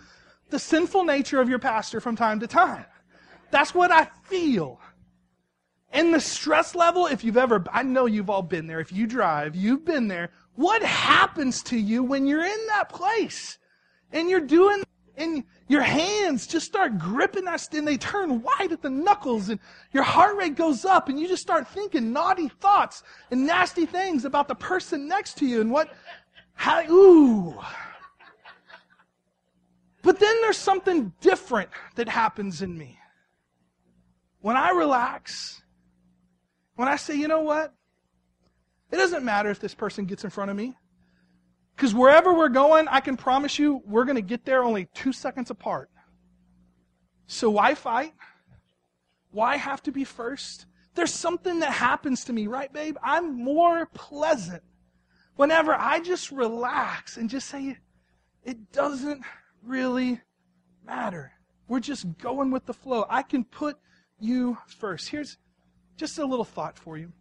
the 0.51 0.59
sinful 0.61 1.03
nature 1.03 1.41
of 1.41 1.49
your 1.49 1.59
pastor 1.59 2.01
from 2.01 2.15
time 2.15 2.39
to 2.39 2.47
time. 2.47 2.85
That's 3.51 3.75
what 3.75 3.91
I 3.91 4.05
feel. 4.27 4.81
And 5.91 6.15
the 6.15 6.21
stress 6.21 6.77
level, 6.77 7.07
if 7.07 7.25
you've 7.25 7.39
ever, 7.39 7.65
I 7.73 7.83
know 7.83 8.07
you've 8.07 8.31
all 8.31 8.43
been 8.43 8.69
there. 8.69 8.79
If 8.79 8.93
you 8.93 9.09
drive, 9.09 9.57
you've 9.57 9.85
been 9.85 10.07
there. 10.07 10.31
What 10.55 10.85
happens 10.85 11.61
to 11.65 11.77
you 11.77 12.05
when 12.05 12.25
you're 12.25 12.45
in 12.45 12.67
that 12.69 12.89
place? 12.89 13.59
And 14.13 14.31
you're 14.31 14.47
doing, 14.47 14.85
and 15.19 15.45
your 15.67 15.83
hands 15.83 16.47
just 16.47 16.67
start 16.67 16.99
gripping 16.99 17.45
that, 17.45 17.75
and 17.75 17.87
they 17.87 17.97
turn 17.97 18.41
white 18.41 18.73
at 18.73 18.81
the 18.81 18.91
knuckles, 18.91 19.49
and 19.49 19.61
your 19.93 20.05
heart 20.05 20.37
rate 20.37 20.55
goes 20.55 20.85
up, 20.85 21.09
and 21.09 21.19
you 21.19 21.29
just 21.29 21.43
start 21.43 21.69
thinking 21.69 22.13
naughty 22.13 22.49
thoughts 22.49 23.03
and 23.31 23.47
nasty 23.47 23.85
things 23.85 24.25
about 24.25 24.49
the 24.49 24.55
person 24.55 25.09
next 25.09 25.39
to 25.39 25.47
you, 25.47 25.61
and 25.61 25.71
what, 25.71 25.93
how, 26.55 26.83
ooh. 26.89 27.59
But 30.03 30.21
then 30.21 30.41
there's 30.41 30.57
something 30.57 31.13
different 31.21 31.71
that 31.97 32.09
happens 32.09 32.63
in 32.63 32.79
me. 32.79 32.99
When 34.41 34.57
I 34.57 34.71
relax, 34.71 35.61
when 36.77 36.87
I 36.89 36.97
say, 36.97 37.17
you 37.17 37.27
know 37.27 37.43
what? 37.43 37.75
It 38.91 38.97
doesn't 38.97 39.25
matter 39.25 39.51
if 39.51 39.59
this 39.59 39.75
person 39.75 40.07
gets 40.07 40.25
in 40.25 40.31
front 40.31 40.51
of 40.51 40.57
me. 40.57 40.77
Because 41.79 41.95
wherever 41.95 42.35
we're 42.35 42.49
going, 42.49 42.89
I 42.89 42.99
can 42.99 43.17
promise 43.17 43.57
you 43.57 43.81
we're 43.87 44.05
going 44.05 44.17
to 44.17 44.21
get 44.21 44.45
there 44.45 44.65
only 44.65 44.89
two 44.95 45.13
seconds 45.13 45.49
apart. 45.49 45.89
So 47.29 47.51
why 47.51 47.77
fight? 47.77 48.15
Why 49.31 49.57
have 49.57 49.81
to 49.85 49.93
be 49.93 50.03
first? 50.03 50.67
There's 50.97 51.15
something 51.15 51.61
that 51.61 51.71
happens 51.71 52.25
to 52.25 52.33
me, 52.33 52.49
right, 52.49 52.73
babe? 52.73 52.97
I'm 53.01 53.33
more 53.33 53.87
pleasant 53.95 54.65
whenever 55.37 55.73
I 55.73 56.01
just 56.01 56.33
relax 56.33 57.17
and 57.17 57.31
just 57.31 57.47
say, 57.47 57.79
it 58.43 58.73
doesn't 58.73 59.23
really 59.63 60.21
matter. 60.85 61.31
We're 61.69 61.79
just 61.79 62.19
going 62.19 62.51
with 62.51 62.67
the 62.67 62.75
flow. 62.75 63.07
I 63.09 63.23
can 63.23 63.45
put 63.45 63.77
you 64.19 64.59
first. 64.67 65.11
Here's 65.11 65.39
just 65.97 66.19
a 66.19 66.27
little 66.27 66.45
thought 66.45 66.77
for 66.77 66.99
you. 66.99 67.13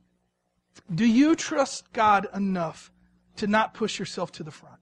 Do 0.95 1.05
you 1.05 1.35
trust 1.35 1.93
God 1.93 2.27
enough 2.33 2.91
to 3.37 3.47
not 3.47 3.73
push 3.73 3.97
yourself 3.97 4.31
to 4.33 4.43
the 4.43 4.51
front? 4.51 4.79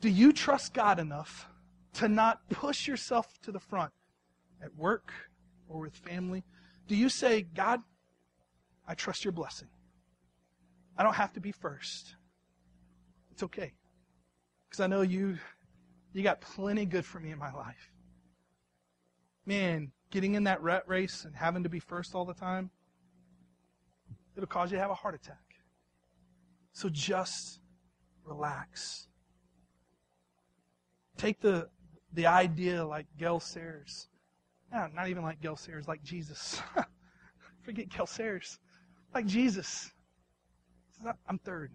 Do 0.00 0.08
you 0.08 0.32
trust 0.32 0.74
God 0.74 0.98
enough 0.98 1.48
to 1.94 2.08
not 2.08 2.48
push 2.48 2.86
yourself 2.86 3.26
to 3.42 3.52
the 3.52 3.60
front 3.60 3.92
at 4.62 4.74
work 4.76 5.12
or 5.68 5.80
with 5.80 5.96
family? 5.96 6.44
Do 6.86 6.94
you 6.94 7.08
say, 7.08 7.42
God, 7.42 7.82
I 8.86 8.94
trust 8.94 9.24
your 9.24 9.32
blessing? 9.32 9.68
I 10.96 11.02
don't 11.02 11.14
have 11.14 11.32
to 11.34 11.40
be 11.40 11.52
first. 11.52 12.14
It's 13.32 13.42
okay. 13.42 13.72
Because 14.68 14.80
I 14.80 14.86
know 14.86 15.02
you 15.02 15.38
you 16.12 16.22
got 16.22 16.40
plenty 16.40 16.86
good 16.86 17.04
for 17.04 17.20
me 17.20 17.30
in 17.30 17.38
my 17.38 17.52
life. 17.52 17.92
Man, 19.44 19.92
getting 20.10 20.34
in 20.34 20.44
that 20.44 20.62
rat 20.62 20.84
race 20.86 21.24
and 21.24 21.36
having 21.36 21.62
to 21.64 21.68
be 21.68 21.78
first 21.78 22.14
all 22.14 22.24
the 22.24 22.32
time, 22.32 22.70
it'll 24.36 24.46
cause 24.46 24.70
you 24.70 24.76
to 24.76 24.82
have 24.82 24.90
a 24.90 24.94
heart 24.94 25.14
attack. 25.14 25.38
So 26.72 26.88
just 26.88 27.60
relax. 28.24 29.08
Take 31.16 31.40
the, 31.40 31.68
the 32.12 32.26
idea 32.26 32.84
like 32.84 33.06
Gale 33.18 33.40
Sayers. 33.40 34.08
No, 34.72 34.86
not 34.94 35.08
even 35.08 35.22
like 35.22 35.40
Gale 35.40 35.56
Sayers, 35.56 35.88
like 35.88 36.02
Jesus. 36.02 36.60
Forget 37.62 37.88
Gale 37.88 38.06
Sayers. 38.06 38.58
Like 39.14 39.26
Jesus. 39.26 39.90
I'm 41.26 41.38
third. 41.38 41.72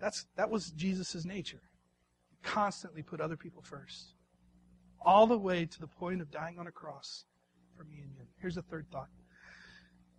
That's, 0.00 0.26
that 0.36 0.50
was 0.50 0.70
Jesus' 0.70 1.24
nature. 1.24 1.62
Constantly 2.42 3.02
put 3.02 3.20
other 3.20 3.36
people 3.36 3.62
first. 3.62 4.14
All 5.00 5.26
the 5.26 5.38
way 5.38 5.64
to 5.64 5.80
the 5.80 5.86
point 5.86 6.20
of 6.20 6.30
dying 6.30 6.58
on 6.58 6.66
a 6.66 6.72
cross 6.72 7.24
for 7.76 7.84
me 7.84 8.00
and 8.02 8.10
you. 8.16 8.24
Here's 8.40 8.56
a 8.56 8.62
third 8.62 8.86
thought. 8.90 9.08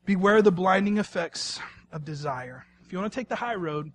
Beware 0.06 0.42
the 0.42 0.52
blinding 0.52 0.98
effects 0.98 1.60
of 1.92 2.06
desire. 2.06 2.66
If 2.84 2.92
you 2.92 3.00
want 3.00 3.12
to 3.12 3.20
take 3.20 3.30
the 3.30 3.36
high 3.36 3.56
road, 3.56 3.92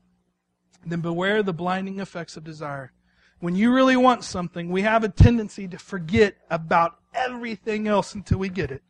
then 0.87 1.01
beware 1.01 1.43
the 1.43 1.53
blinding 1.53 2.01
effects 2.01 2.37
of 2.37 2.45
desire. 2.45 2.93
When 3.40 3.57
you 3.57 3.73
really 3.73 3.97
want 3.97 4.25
something, 4.25 4.71
we 4.71 4.83
have 4.83 5.05
a 5.05 5.09
tendency 5.09 5.67
to 5.69 5.79
forget 5.79 6.37
about 6.51 6.99
everything 7.12 7.88
else 7.88 8.14
until 8.14 8.38
we 8.38 8.49
get 8.49 8.71
it. 8.71 8.83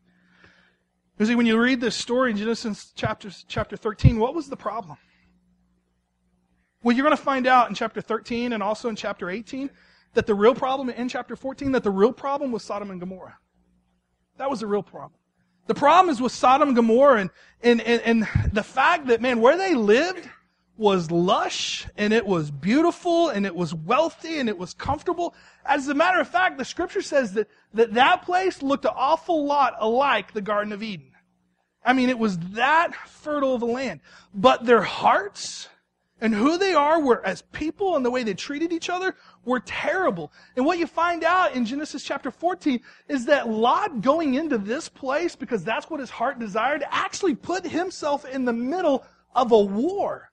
You 1.18 1.27
see, 1.27 1.35
when 1.35 1.46
you 1.46 1.59
read 1.61 1.81
this 1.81 1.94
story 1.94 2.33
in 2.33 2.37
Genesis 2.37 2.92
chapter, 2.94 3.31
chapter 3.48 3.77
13, 3.77 4.18
what 4.18 4.35
was 4.35 4.48
the 4.48 4.57
problem? 4.57 4.98
Well, 6.83 6.94
you're 6.94 7.05
going 7.05 7.16
to 7.16 7.22
find 7.22 7.46
out 7.46 7.68
in 7.68 7.74
chapter 7.74 8.00
13 8.00 8.53
and 8.53 8.62
also 8.62 8.88
in 8.88 8.96
chapter 8.96 9.31
18 9.31 9.70
that 10.14 10.27
the 10.27 10.35
real 10.35 10.55
problem 10.55 10.90
in 10.90 11.09
chapter 11.09 11.37
14, 11.37 11.72
that 11.72 11.83
the 11.83 11.90
real 11.90 12.12
problem 12.12 12.53
was 12.53 12.62
Sodom 12.62 12.90
and 12.90 13.00
Gomorrah. 13.00 13.38
That 14.37 14.50
was 14.50 14.61
the 14.61 14.66
real 14.66 14.83
problem. 14.83 15.18
The 15.66 15.74
problem 15.74 16.12
is 16.12 16.20
with 16.20 16.33
Sodom 16.33 16.68
and 16.68 16.77
Gomorrah 16.77 17.20
and, 17.20 17.31
and, 17.62 17.81
and, 17.81 18.03
and 18.27 18.53
the 18.53 18.62
fact 18.62 19.07
that, 19.07 19.20
man, 19.20 19.40
where 19.40 19.57
they 19.57 19.74
lived 19.74 20.29
was 20.77 21.11
lush 21.11 21.87
and 21.96 22.12
it 22.12 22.27
was 22.27 22.50
beautiful 22.50 23.29
and 23.29 23.46
it 23.46 23.55
was 23.55 23.72
wealthy 23.72 24.38
and 24.38 24.48
it 24.48 24.59
was 24.59 24.74
comfortable. 24.74 25.35
As 25.64 25.88
a 25.88 25.94
matter 25.94 26.20
of 26.20 26.29
fact, 26.29 26.59
the 26.59 26.64
scripture 26.64 27.03
says 27.03 27.33
that 27.35 27.48
that, 27.74 27.94
that 27.94 28.22
place 28.22 28.62
looked 28.62 28.85
an 28.85 28.92
awful 28.94 29.46
lot 29.46 29.74
alike 29.79 30.33
the 30.33 30.42
Garden 30.42 30.72
of 30.72 30.83
Eden. 30.83 31.12
I 31.85 31.92
mean, 31.92 32.09
it 32.09 32.18
was 32.18 32.38
that 32.38 32.94
fertile 32.94 33.55
of 33.55 33.62
a 33.62 33.66
land. 33.66 34.00
But 34.35 34.64
their 34.64 34.83
hearts 34.83 35.68
and 36.24 36.34
who 36.34 36.56
they 36.56 36.72
are 36.72 37.02
were 37.02 37.24
as 37.26 37.42
people 37.52 37.96
and 37.96 38.04
the 38.04 38.10
way 38.10 38.22
they 38.22 38.32
treated 38.32 38.72
each 38.72 38.88
other 38.88 39.14
were 39.44 39.60
terrible. 39.60 40.32
And 40.56 40.64
what 40.64 40.78
you 40.78 40.87
find 40.87 41.22
out 41.22 41.54
in 41.54 41.66
Genesis 41.66 42.02
chapter 42.02 42.30
14 42.30 42.80
is 43.08 43.26
that 43.26 43.46
Lot 43.46 44.00
going 44.00 44.32
into 44.32 44.56
this 44.56 44.88
place 44.88 45.37
because 45.37 45.64
that's 45.64 45.90
what 45.90 46.00
his 46.00 46.08
heart 46.08 46.38
desired 46.38 46.82
actually 46.90 47.34
put 47.34 47.66
himself 47.66 48.24
in 48.24 48.46
the 48.46 48.54
middle 48.54 49.04
of 49.34 49.52
a 49.52 49.60
war 49.60 50.30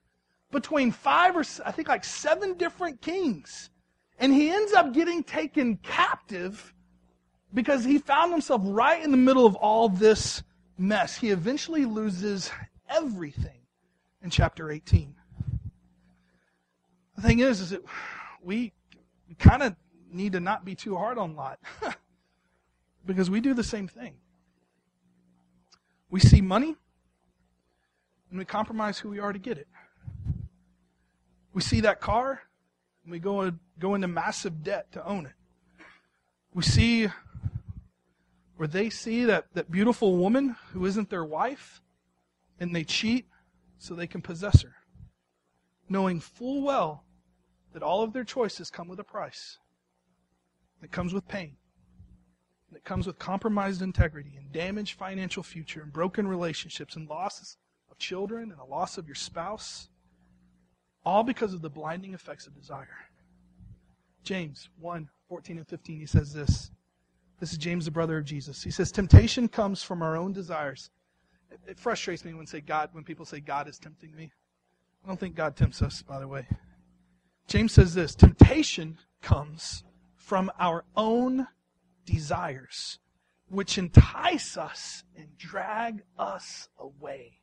between 0.49 0.93
five 0.93 1.35
or 1.35 1.43
I 1.65 1.73
think 1.73 1.89
like 1.89 2.05
seven 2.05 2.53
different 2.53 3.01
kings. 3.01 3.69
And 4.17 4.33
he 4.33 4.49
ends 4.49 4.71
up 4.71 4.93
getting 4.93 5.25
taken 5.25 5.75
captive 5.75 6.73
because 7.53 7.83
he 7.83 7.97
found 7.97 8.31
himself 8.31 8.61
right 8.63 9.03
in 9.03 9.11
the 9.11 9.17
middle 9.17 9.45
of 9.45 9.55
all 9.55 9.89
this 9.89 10.41
mess. 10.77 11.17
He 11.17 11.31
eventually 11.31 11.83
loses 11.83 12.49
everything 12.89 13.59
in 14.23 14.29
chapter 14.29 14.71
18. 14.71 15.15
The 17.21 17.27
thing 17.27 17.39
is, 17.39 17.61
is 17.61 17.69
that 17.69 17.83
we, 18.41 18.73
kind 19.37 19.61
of 19.61 19.75
need 20.11 20.33
to 20.33 20.39
not 20.39 20.65
be 20.65 20.75
too 20.75 20.97
hard 20.97 21.17
on 21.17 21.35
Lot 21.35 21.59
because 23.05 23.29
we 23.29 23.39
do 23.39 23.53
the 23.53 23.63
same 23.63 23.87
thing. 23.87 24.15
We 26.09 26.19
see 26.19 26.41
money 26.41 26.75
and 28.29 28.39
we 28.39 28.43
compromise 28.43 28.97
who 28.97 29.09
we 29.09 29.19
are 29.19 29.31
to 29.31 29.39
get 29.39 29.57
it. 29.57 29.67
We 31.53 31.61
see 31.61 31.81
that 31.81 32.01
car, 32.01 32.41
and 33.03 33.11
we 33.11 33.19
go, 33.19 33.51
go 33.77 33.93
into 33.93 34.07
massive 34.07 34.63
debt 34.63 34.91
to 34.93 35.05
own 35.05 35.27
it. 35.27 35.33
We 36.53 36.63
see 36.63 37.07
where 38.55 38.67
they 38.67 38.89
see 38.89 39.25
that, 39.25 39.45
that 39.53 39.69
beautiful 39.69 40.17
woman 40.17 40.55
who 40.73 40.85
isn't 40.85 41.09
their 41.09 41.25
wife, 41.25 41.81
and 42.59 42.75
they 42.75 42.83
cheat 42.83 43.27
so 43.77 43.93
they 43.93 44.07
can 44.07 44.21
possess 44.21 44.63
her, 44.63 44.75
knowing 45.87 46.19
full 46.19 46.63
well 46.63 47.05
that 47.73 47.83
all 47.83 48.03
of 48.03 48.13
their 48.13 48.23
choices 48.23 48.69
come 48.69 48.87
with 48.87 48.99
a 48.99 49.03
price. 49.03 49.57
It 50.83 50.91
comes 50.91 51.13
with 51.13 51.27
pain. 51.27 51.55
It 52.73 52.83
comes 52.83 53.05
with 53.05 53.19
compromised 53.19 53.81
integrity 53.81 54.35
and 54.37 54.51
damaged 54.51 54.97
financial 54.97 55.43
future 55.43 55.81
and 55.81 55.91
broken 55.91 56.27
relationships 56.27 56.95
and 56.95 57.07
losses 57.09 57.57
of 57.89 57.97
children 57.97 58.51
and 58.51 58.59
a 58.59 58.65
loss 58.65 58.97
of 58.97 59.07
your 59.07 59.15
spouse. 59.15 59.89
All 61.05 61.23
because 61.23 61.53
of 61.53 61.61
the 61.61 61.69
blinding 61.69 62.13
effects 62.13 62.47
of 62.47 62.55
desire. 62.55 62.87
James 64.23 64.69
1 64.79 65.09
14 65.27 65.57
and 65.57 65.67
15, 65.67 65.99
he 65.99 66.05
says 66.05 66.33
this. 66.33 66.71
This 67.39 67.53
is 67.53 67.57
James, 67.57 67.85
the 67.85 67.91
brother 67.91 68.17
of 68.17 68.25
Jesus. 68.25 68.61
He 68.61 68.69
says, 68.69 68.91
Temptation 68.91 69.47
comes 69.47 69.81
from 69.81 70.01
our 70.01 70.15
own 70.15 70.31
desires. 70.31 70.91
It, 71.49 71.59
it 71.67 71.79
frustrates 71.79 72.23
me 72.23 72.33
when 72.33 72.45
say 72.45 72.61
God 72.61 72.89
when 72.91 73.03
people 73.03 73.25
say 73.25 73.39
God 73.39 73.67
is 73.67 73.79
tempting 73.79 74.15
me. 74.15 74.31
I 75.03 75.07
don't 75.07 75.19
think 75.19 75.35
God 75.35 75.55
tempts 75.55 75.81
us, 75.81 76.01
by 76.01 76.19
the 76.19 76.27
way. 76.27 76.47
James 77.47 77.73
says 77.73 77.93
this 77.93 78.15
temptation 78.15 78.97
comes 79.21 79.83
from 80.15 80.51
our 80.59 80.85
own 80.95 81.47
desires, 82.05 82.99
which 83.49 83.77
entice 83.77 84.57
us 84.57 85.03
and 85.15 85.37
drag 85.37 86.03
us 86.17 86.69
away. 86.77 87.39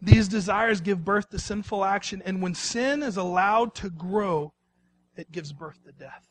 These 0.00 0.28
desires 0.28 0.80
give 0.80 1.04
birth 1.04 1.30
to 1.30 1.38
sinful 1.38 1.84
action, 1.84 2.22
and 2.24 2.40
when 2.40 2.54
sin 2.54 3.02
is 3.02 3.16
allowed 3.16 3.74
to 3.76 3.90
grow, 3.90 4.52
it 5.16 5.32
gives 5.32 5.52
birth 5.52 5.82
to 5.84 5.92
death. 5.92 6.26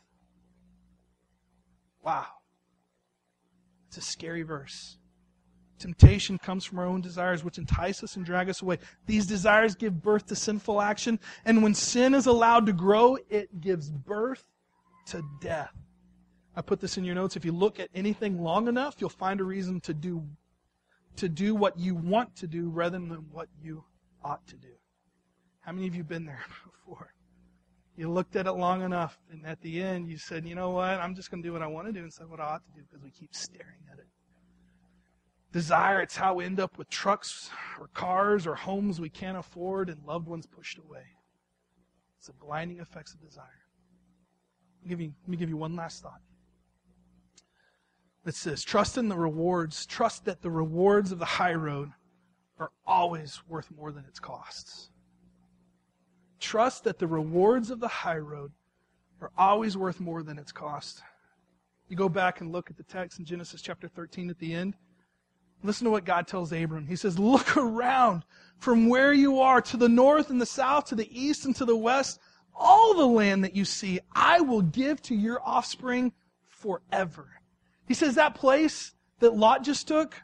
Wow. 2.02 2.28
It's 3.88 3.98
a 3.98 4.02
scary 4.02 4.44
verse. 4.44 4.98
Temptation 5.80 6.38
comes 6.38 6.66
from 6.66 6.80
our 6.80 6.86
own 6.86 7.02
desires, 7.02 7.44
which 7.44 7.58
entice 7.58 8.04
us 8.04 8.16
and 8.16 8.26
drag 8.26 8.50
us 8.50 8.62
away. 8.62 8.80
These 9.06 9.28
desires 9.28 9.76
give 9.76 10.02
birth 10.02 10.26
to 10.28 10.36
sinful 10.36 10.82
action, 10.82 11.20
and 11.46 11.62
when 11.62 11.74
sin 11.74 12.14
is 12.14 12.26
allowed 12.26 12.66
to 12.66 12.74
grow, 12.74 13.18
it 13.30 13.62
gives 13.62 13.92
birth 13.92 14.44
to 15.08 15.24
death. 15.40 15.74
I 16.56 16.62
put 16.62 16.80
this 16.80 16.98
in 16.98 17.04
your 17.04 17.14
notes. 17.14 17.36
If 17.36 17.46
you 17.46 17.52
look 17.52 17.80
at 17.80 17.90
anything 17.94 18.42
long 18.42 18.68
enough, 18.68 18.96
you'll 18.98 19.10
find 19.10 19.40
a 19.40 19.44
reason 19.44 19.80
to 19.82 19.94
do 19.94 20.28
to 21.18 21.30
do 21.30 21.56
what 21.56 21.78
you 21.80 21.96
want 21.96 22.36
to 22.36 22.48
do 22.48 22.70
rather 22.70 23.00
than 23.00 23.10
what 23.32 23.48
you 23.60 23.84
ought 24.24 24.46
to 24.48 24.56
do. 24.56 24.74
How 25.62 25.72
many 25.72 25.88
of 25.88 25.96
you 25.96 26.04
been 26.04 26.26
there 26.26 26.44
before? 26.66 27.14
You 27.96 28.12
looked 28.12 28.36
at 28.36 28.46
it 28.46 28.52
long 28.52 28.84
enough, 28.84 29.18
and 29.32 29.44
at 29.46 29.60
the 29.62 29.82
end, 29.82 30.08
you 30.08 30.18
said, 30.18 30.48
"You 30.48 30.54
know 30.54 30.70
what? 30.70 31.00
I'm 31.00 31.16
just 31.16 31.32
going 31.32 31.42
to 31.42 31.48
do 31.48 31.54
what 31.54 31.64
I 31.64 31.68
want 31.68 31.88
to 31.88 31.94
do 31.94 32.04
instead 32.04 32.24
of 32.24 32.30
what 32.30 32.40
I 32.40 32.44
ought 32.46 32.64
to 32.66 32.72
do," 32.72 32.82
because 32.88 33.04
we 33.04 33.12
keep 33.12 33.34
staring 33.34 33.82
at 33.92 33.98
it. 33.98 34.08
Desire, 35.52 36.02
it's 36.02 36.16
how 36.16 36.36
we 36.36 36.46
end 36.46 36.60
up 36.60 36.78
with 36.78 36.90
trucks 36.90 37.50
or 37.80 37.88
cars 37.94 38.46
or 38.46 38.56
homes 38.56 39.00
we 39.00 39.10
can't 39.10 39.38
afford 39.38 39.90
and 39.90 40.04
loved 40.06 40.28
ones 40.28 40.46
pushed 40.46 40.78
away. 40.78 41.06
It's 42.18 42.28
the 42.28 42.34
blinding 42.34 42.80
effects 42.80 43.14
of 43.14 43.22
desire. 43.22 43.46
Let 44.82 44.84
me 44.84 44.90
give 44.90 45.02
you, 45.02 45.14
let 45.24 45.30
me 45.30 45.38
give 45.38 45.50
you 45.50 45.58
one 45.58 45.76
last 45.76 46.04
thought. 46.04 46.22
It 48.26 48.36
says, 48.36 48.64
trust 48.64 48.98
in 48.98 49.08
the 49.08 49.16
rewards, 49.16 49.86
trust 49.86 50.26
that 50.26 50.42
the 50.42 50.52
rewards 50.52 51.14
of 51.14 51.20
the 51.20 51.26
high 51.26 51.54
road 51.54 51.92
are 52.60 52.72
always 52.86 53.42
worth 53.48 53.72
more 53.72 53.94
than 53.94 54.04
its 54.06 54.20
costs. 54.20 54.90
Trust 56.40 56.84
that 56.84 57.00
the 57.00 57.08
rewards 57.08 57.72
of 57.72 57.80
the 57.80 57.88
high 57.88 58.18
road 58.18 58.52
are 59.22 59.32
always 59.38 59.78
worth 59.78 60.00
more 60.02 60.24
than 60.24 60.38
its 60.38 60.52
cost. 60.52 61.02
You 61.88 61.96
go 61.96 62.10
back 62.10 62.42
and 62.42 62.52
look 62.52 62.70
at 62.70 62.76
the 62.76 62.84
text 62.84 63.18
in 63.18 63.26
Genesis 63.26 63.62
chapter 63.62 63.88
13 63.88 64.30
at 64.30 64.40
the 64.40 64.54
end. 64.54 64.76
Listen 65.64 65.86
to 65.86 65.92
what 65.92 66.06
God 66.06 66.28
tells 66.28 66.52
Abram. 66.52 66.88
He 66.88 66.96
says, 66.96 67.18
Look 67.20 67.58
around 67.58 68.24
from 68.58 68.90
where 68.90 69.14
you 69.14 69.40
are 69.40 69.62
to 69.62 69.78
the 69.78 69.90
north 69.90 70.30
and 70.30 70.42
the 70.42 70.46
south, 70.46 70.86
to 70.86 70.96
the 70.96 71.10
east 71.20 71.46
and 71.46 71.56
to 71.56 71.66
the 71.66 71.78
west. 71.78 72.20
All 72.56 72.96
the 72.96 73.06
land 73.06 73.44
that 73.44 73.56
you 73.56 73.66
see, 73.66 74.00
I 74.14 74.42
will 74.42 74.64
give 74.64 75.02
to 75.04 75.16
your 75.16 75.40
offspring 75.46 76.12
forever. 76.48 77.30
He 77.88 77.94
says 77.94 78.16
that 78.16 78.36
place 78.36 78.94
that 79.20 79.36
Lot 79.36 79.64
just 79.64 79.88
took, 79.88 80.16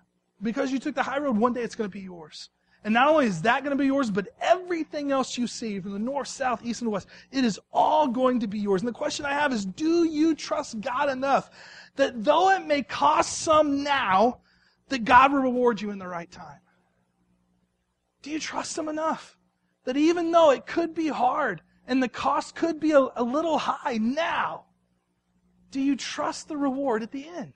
because 0.42 0.72
you 0.72 0.80
took 0.80 0.96
the 0.96 1.04
high 1.04 1.20
road, 1.20 1.38
one 1.38 1.54
day 1.54 1.62
it's 1.62 1.76
going 1.76 1.90
to 1.90 1.94
be 1.94 2.04
yours. 2.04 2.50
And 2.84 2.94
not 2.94 3.08
only 3.08 3.28
is 3.28 3.44
that 3.44 3.64
going 3.64 3.76
to 3.76 3.82
be 3.82 3.86
yours, 3.86 4.12
but 4.12 4.28
everything 4.42 5.12
else 5.12 5.38
you 5.38 5.48
see 5.48 5.80
from 5.80 5.94
the 5.94 6.00
north, 6.00 6.28
south, 6.28 6.66
east, 6.66 6.82
and 6.82 6.92
west, 6.92 7.08
it 7.32 7.46
is 7.46 7.60
all 7.72 8.08
going 8.08 8.42
to 8.42 8.48
be 8.48 8.60
yours. 8.60 8.82
And 8.82 8.90
the 8.90 8.94
question 8.94 9.26
I 9.26 9.34
have 9.34 9.54
is, 9.54 9.66
do 9.66 10.04
you 10.04 10.36
trust 10.36 10.82
God 10.82 11.10
enough 11.10 11.50
that 11.96 12.24
though 12.24 12.50
it 12.50 12.66
may 12.66 12.84
cost 12.84 13.40
some 13.40 13.84
now, 13.84 14.40
that 14.94 15.06
God 15.06 15.34
will 15.34 15.42
reward 15.42 15.82
you 15.82 15.90
in 15.90 15.98
the 15.98 16.08
right 16.08 16.30
time? 16.30 16.60
Do 18.22 18.30
you 18.30 18.40
trust 18.40 18.78
Him 18.78 18.88
enough 18.88 19.40
that 19.86 19.98
even 19.98 20.32
though 20.32 20.52
it 20.52 20.68
could 20.68 20.94
be 20.94 21.08
hard 21.08 21.64
and 21.88 22.02
the 22.02 22.08
cost 22.08 22.54
could 22.54 22.80
be 22.80 22.92
a, 22.92 23.00
a 23.16 23.24
little 23.24 23.58
high 23.58 23.98
now, 23.98 24.66
do 25.72 25.82
you 25.82 25.96
trust 25.96 26.48
the 26.48 26.56
reward 26.56 27.02
at 27.02 27.12
the 27.12 27.28
end? 27.28 27.54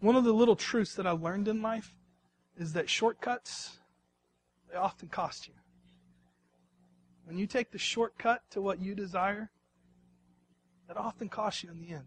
One 0.00 0.14
of 0.14 0.24
the 0.24 0.34
little 0.34 0.56
truths 0.56 0.94
that 0.96 1.06
I 1.06 1.12
learned 1.12 1.48
in 1.48 1.62
life 1.62 1.94
is 2.58 2.74
that 2.74 2.90
shortcuts, 2.90 3.78
they 4.70 4.76
often 4.76 5.08
cost 5.08 5.48
you. 5.48 5.54
When 7.24 7.38
you 7.38 7.46
take 7.46 7.70
the 7.70 7.78
shortcut 7.78 8.42
to 8.50 8.60
what 8.60 8.78
you 8.78 8.94
desire, 8.94 9.50
that 10.88 10.96
often 10.96 11.28
costs 11.28 11.62
you 11.62 11.70
in 11.70 11.80
the 11.80 11.90
end. 11.90 12.06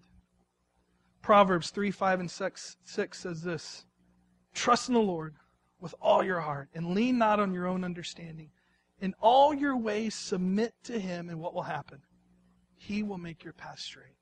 Proverbs 1.22 1.72
3, 1.72 1.92
5, 1.92 2.20
and 2.20 2.32
6, 2.32 2.78
6 2.84 3.20
says 3.20 3.42
this 3.42 3.86
Trust 4.54 4.90
in 4.90 4.94
the 4.94 5.02
Lord 5.02 5.36
with 5.80 5.96
all 6.02 6.24
your 6.24 6.40
heart 6.40 6.70
and 6.74 6.94
lean 6.94 7.18
not 7.18 7.40
on 7.40 7.54
your 7.54 7.68
own 7.68 7.84
understanding. 7.84 8.50
In 9.02 9.14
all 9.20 9.54
your 9.54 9.76
ways, 9.76 10.16
submit 10.16 10.74
to 10.84 11.00
Him, 11.00 11.30
and 11.30 11.40
what 11.40 11.54
will 11.54 11.64
happen? 11.64 12.00
He 12.78 13.04
will 13.04 13.18
make 13.18 13.44
your 13.44 13.54
path 13.54 13.80
straight. 13.80 14.16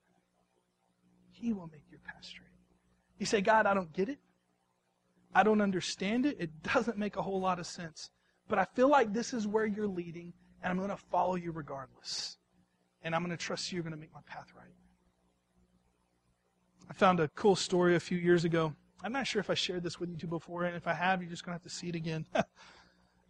He 1.31 1.53
will 1.53 1.67
make 1.67 1.85
your 1.91 1.99
path 1.99 2.23
straight. 2.23 2.47
You 3.19 3.25
say, 3.25 3.41
God, 3.41 3.65
I 3.65 3.73
don't 3.73 3.93
get 3.93 4.09
it. 4.09 4.19
I 5.35 5.43
don't 5.43 5.61
understand 5.61 6.25
it. 6.25 6.37
It 6.39 6.63
doesn't 6.63 6.97
make 6.97 7.15
a 7.15 7.21
whole 7.21 7.39
lot 7.39 7.59
of 7.59 7.65
sense. 7.65 8.11
But 8.47 8.59
I 8.59 8.65
feel 8.75 8.89
like 8.89 9.13
this 9.13 9.33
is 9.33 9.47
where 9.47 9.65
you're 9.65 9.87
leading, 9.87 10.33
and 10.61 10.71
I'm 10.71 10.77
going 10.77 10.89
to 10.89 10.97
follow 10.97 11.35
you 11.35 11.51
regardless. 11.51 12.37
And 13.03 13.13
I'm 13.13 13.23
going 13.23 13.35
to 13.35 13.43
trust 13.43 13.71
you. 13.71 13.77
You're 13.77 13.83
going 13.83 13.93
to 13.93 13.99
make 13.99 14.13
my 14.13 14.21
path 14.25 14.47
right. 14.55 14.65
I 16.89 16.93
found 16.93 17.19
a 17.19 17.27
cool 17.29 17.55
story 17.55 17.95
a 17.95 17.99
few 17.99 18.17
years 18.17 18.45
ago. 18.45 18.73
I'm 19.03 19.11
not 19.11 19.27
sure 19.27 19.39
if 19.39 19.49
I 19.49 19.53
shared 19.53 19.83
this 19.83 19.99
with 19.99 20.09
you 20.09 20.15
two 20.15 20.27
before, 20.27 20.63
and 20.63 20.75
if 20.75 20.87
I 20.87 20.93
have, 20.93 21.21
you're 21.21 21.29
just 21.29 21.45
going 21.45 21.57
to 21.57 21.61
have 21.61 21.69
to 21.69 21.75
see 21.75 21.89
it 21.89 21.95
again. 21.95 22.25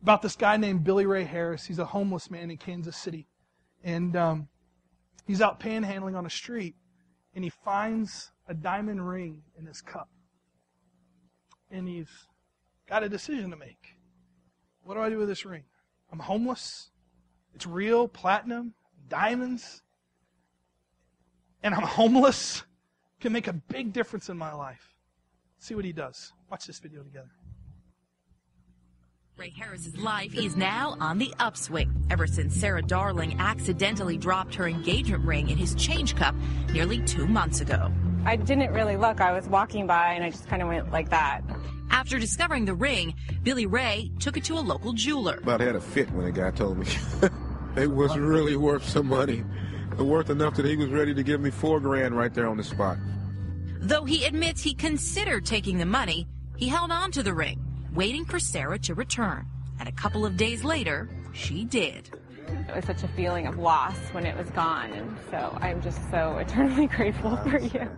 about 0.03 0.21
this 0.21 0.35
guy 0.35 0.57
named 0.57 0.83
Billy 0.83 1.05
Ray 1.05 1.23
Harris. 1.23 1.65
He's 1.65 1.79
a 1.79 1.85
homeless 1.85 2.29
man 2.29 2.51
in 2.51 2.57
Kansas 2.57 2.97
City. 2.97 3.25
And 3.85 4.15
um, 4.17 4.49
he's 5.25 5.41
out 5.41 5.61
panhandling 5.61 6.17
on 6.17 6.25
a 6.25 6.29
street, 6.29 6.75
and 7.33 7.43
he 7.43 7.49
finds 7.49 8.31
a 8.47 8.53
diamond 8.53 9.07
ring 9.07 9.43
in 9.57 9.65
his 9.65 9.81
cup. 9.81 10.09
And 11.71 11.87
he's 11.87 12.09
got 12.87 13.01
a 13.01 13.09
decision 13.09 13.49
to 13.49 13.55
make. 13.55 13.95
What 14.83 14.95
do 14.95 14.99
I 14.99 15.09
do 15.09 15.17
with 15.17 15.29
this 15.29 15.45
ring? 15.45 15.63
I'm 16.11 16.19
homeless. 16.19 16.89
It's 17.55 17.65
real, 17.65 18.09
platinum, 18.09 18.73
diamonds. 19.07 19.81
And 21.61 21.73
I'm 21.73 21.83
homeless. 21.83 22.63
Can 23.19 23.31
make 23.31 23.47
a 23.47 23.53
big 23.53 23.93
difference 23.93 24.29
in 24.29 24.37
my 24.37 24.53
life. 24.53 24.93
See 25.59 25.75
what 25.75 25.85
he 25.85 25.93
does. 25.93 26.33
Watch 26.51 26.67
this 26.67 26.79
video 26.79 27.03
together. 27.03 27.31
Ray 29.35 29.49
Harris's 29.49 29.97
life 29.97 30.35
is 30.35 30.55
now 30.55 30.95
on 30.99 31.17
the 31.17 31.33
upswing 31.39 32.05
ever 32.11 32.27
since 32.27 32.53
Sarah 32.53 32.83
Darling 32.83 33.39
accidentally 33.39 34.15
dropped 34.15 34.53
her 34.53 34.67
engagement 34.67 35.25
ring 35.25 35.49
in 35.49 35.57
his 35.57 35.73
change 35.73 36.15
cup 36.15 36.35
nearly 36.71 36.99
two 36.99 37.25
months 37.25 37.59
ago. 37.59 37.91
I 38.25 38.35
didn't 38.35 38.71
really 38.73 38.95
look. 38.95 39.21
I 39.21 39.31
was 39.31 39.47
walking 39.47 39.87
by 39.87 40.13
and 40.13 40.23
I 40.23 40.29
just 40.29 40.47
kind 40.47 40.61
of 40.61 40.67
went 40.67 40.91
like 40.91 41.09
that. 41.09 41.41
After 41.89 42.19
discovering 42.19 42.65
the 42.65 42.75
ring, 42.75 43.15
Billy 43.41 43.65
Ray 43.65 44.11
took 44.19 44.37
it 44.37 44.43
to 44.45 44.53
a 44.53 44.61
local 44.61 44.93
jeweler. 44.93 45.39
About 45.41 45.61
had 45.61 45.75
a 45.75 45.81
fit 45.81 46.11
when 46.11 46.25
the 46.25 46.31
guy 46.31 46.51
told 46.51 46.77
me. 46.77 46.87
it 47.75 47.91
was 47.91 48.17
really 48.17 48.55
worth 48.55 48.87
some 48.87 49.07
money. 49.07 49.43
Worth 49.97 50.29
enough 50.29 50.55
that 50.55 50.65
he 50.65 50.75
was 50.75 50.89
ready 50.89 51.13
to 51.13 51.23
give 51.23 51.39
me 51.39 51.51
four 51.51 51.79
grand 51.79 52.17
right 52.17 52.33
there 52.33 52.47
on 52.47 52.57
the 52.57 52.63
spot. 52.63 52.97
Though 53.79 54.05
he 54.05 54.25
admits 54.25 54.61
he 54.61 54.73
considered 54.73 55.45
taking 55.45 55.77
the 55.77 55.85
money, 55.85 56.27
he 56.57 56.67
held 56.67 56.91
on 56.91 57.11
to 57.11 57.23
the 57.23 57.33
ring 57.33 57.63
waiting 57.93 58.25
for 58.25 58.39
Sarah 58.39 58.79
to 58.79 58.95
return. 58.95 59.45
And 59.79 59.87
a 59.87 59.91
couple 59.91 60.25
of 60.25 60.37
days 60.37 60.63
later, 60.63 61.09
she 61.33 61.65
did. 61.65 62.09
It 62.47 62.75
was 62.75 62.85
such 62.85 63.03
a 63.03 63.07
feeling 63.09 63.47
of 63.47 63.57
loss 63.57 63.97
when 64.11 64.25
it 64.25 64.37
was 64.37 64.49
gone, 64.51 64.91
and 64.93 65.17
so 65.29 65.57
I'm 65.61 65.81
just 65.81 65.99
so 66.11 66.37
eternally 66.41 66.87
grateful 66.87 67.37
for 67.37 67.59
you. 67.59 67.89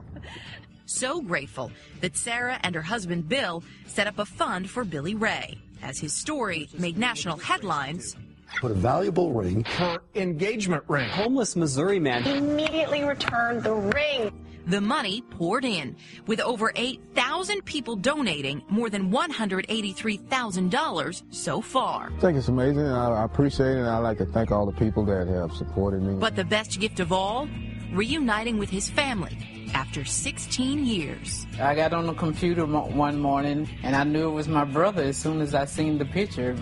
So 0.86 1.22
grateful 1.22 1.72
that 2.02 2.16
Sarah 2.16 2.60
and 2.64 2.76
her 2.76 2.82
husband 2.82 3.28
Bill 3.28 3.64
set 3.88 4.08
up 4.08 4.20
a 4.20 4.26
fund 4.26 4.70
for 4.70 4.84
Billy 4.84 5.16
Ray. 5.16 5.58
As 5.82 6.00
his 6.00 6.14
story 6.14 6.70
made 6.78 6.98
national 6.98 7.38
headlines, 7.38 8.16
Put 8.62 8.72
a 8.72 8.76
valuable 8.76 9.34
ring. 9.34 9.64
Her 9.64 10.00
engagement 10.16 10.84
ring. 10.88 11.10
Homeless 11.10 11.56
Missouri 11.56 12.00
man 12.00 12.26
immediately 12.26 13.04
returned 13.04 13.64
the 13.64 13.74
ring. 13.74 14.32
The 14.68 14.82
money 14.82 15.22
poured 15.30 15.64
in, 15.64 15.96
with 16.26 16.40
over 16.40 16.72
8,000 16.76 17.64
people 17.66 17.96
donating 17.96 18.64
more 18.68 18.90
than 18.90 19.12
$183,000 19.12 21.24
so 21.30 21.62
far. 21.62 22.12
I 22.12 22.20
think 22.20 22.40
it's 22.40 22.48
amazing. 22.48 22.88
I, 22.88 23.10
I 23.10 23.26
appreciate 23.26 23.74
it. 23.74 23.78
And 23.78 23.88
I 23.88 24.00
like 24.00 24.18
to 24.18 24.26
thank 24.26 24.52
all 24.52 24.66
the 24.66 24.72
people 24.72 25.06
that 25.06 25.28
have 25.28 25.54
supported 25.54 26.02
me. 26.02 26.16
But 26.16 26.36
the 26.36 26.46
best 26.46 26.80
gift 26.80 27.00
of 27.00 27.12
all, 27.12 27.48
reuniting 27.94 28.58
with 28.58 28.72
his 28.72 28.90
family 28.90 29.38
after 29.76 30.04
16 30.04 30.84
years. 30.86 31.46
I 31.62 31.76
got 31.76 31.94
on 31.94 32.08
the 32.08 32.14
computer 32.14 32.66
one 32.66 33.20
morning 33.20 33.70
and 33.84 33.96
I 33.96 34.04
knew 34.04 34.30
it 34.30 34.32
was 34.32 34.48
my 34.48 34.64
brother 34.64 35.04
as 35.04 35.18
soon 35.18 35.42
as 35.42 35.54
I 35.54 35.66
seen 35.66 36.00
the 36.00 36.06
picture. 36.06 36.58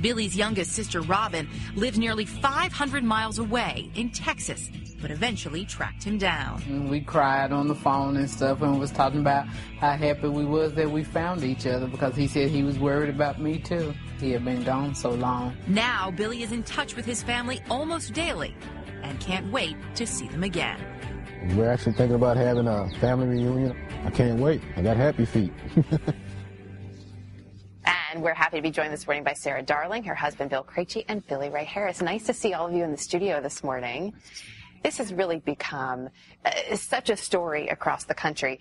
Billy's 0.00 0.36
youngest 0.36 0.72
sister, 0.72 1.00
Robin, 1.02 1.48
lives 1.74 1.98
nearly 1.98 2.24
500 2.24 3.04
miles 3.04 3.38
away 3.38 3.90
in 3.94 4.10
Texas, 4.10 4.70
but 5.00 5.10
eventually 5.10 5.64
tracked 5.64 6.02
him 6.02 6.18
down. 6.18 6.62
And 6.68 6.88
we 6.88 7.00
cried 7.00 7.52
on 7.52 7.68
the 7.68 7.74
phone 7.74 8.16
and 8.16 8.30
stuff 8.30 8.62
and 8.62 8.78
was 8.78 8.90
talking 8.90 9.20
about 9.20 9.46
how 9.78 9.92
happy 9.92 10.28
we 10.28 10.44
was 10.44 10.74
that 10.74 10.90
we 10.90 11.04
found 11.04 11.44
each 11.44 11.66
other 11.66 11.86
because 11.86 12.16
he 12.16 12.26
said 12.26 12.48
he 12.50 12.62
was 12.62 12.78
worried 12.78 13.10
about 13.10 13.40
me 13.40 13.58
too. 13.58 13.94
He 14.20 14.32
had 14.32 14.44
been 14.44 14.64
gone 14.64 14.94
so 14.94 15.10
long. 15.10 15.56
Now, 15.66 16.10
Billy 16.10 16.42
is 16.42 16.52
in 16.52 16.62
touch 16.62 16.96
with 16.96 17.04
his 17.04 17.22
family 17.22 17.60
almost 17.70 18.12
daily 18.12 18.54
and 19.02 19.18
can't 19.20 19.50
wait 19.52 19.76
to 19.94 20.06
see 20.06 20.28
them 20.28 20.42
again. 20.42 20.78
We're 21.54 21.70
actually 21.70 21.92
thinking 21.92 22.16
about 22.16 22.36
having 22.36 22.66
a 22.66 22.90
family 22.98 23.26
reunion. 23.26 23.76
I 24.04 24.10
can't 24.10 24.40
wait. 24.40 24.60
I 24.76 24.82
got 24.82 24.96
happy 24.96 25.24
feet. 25.24 25.52
And 28.10 28.22
we're 28.22 28.32
happy 28.32 28.56
to 28.56 28.62
be 28.62 28.70
joined 28.70 28.90
this 28.90 29.06
morning 29.06 29.22
by 29.22 29.34
Sarah 29.34 29.62
Darling, 29.62 30.02
her 30.04 30.14
husband 30.14 30.48
Bill 30.48 30.64
Krejci, 30.64 31.04
and 31.08 31.26
Billy 31.26 31.50
Ray 31.50 31.64
Harris. 31.64 32.00
Nice 32.00 32.24
to 32.24 32.32
see 32.32 32.54
all 32.54 32.66
of 32.66 32.72
you 32.72 32.82
in 32.82 32.90
the 32.90 32.96
studio 32.96 33.42
this 33.42 33.62
morning. 33.62 34.14
This 34.82 34.96
has 34.96 35.12
really 35.12 35.40
become 35.40 36.08
uh, 36.42 36.76
such 36.76 37.10
a 37.10 37.16
story 37.18 37.68
across 37.68 38.04
the 38.04 38.14
country. 38.14 38.60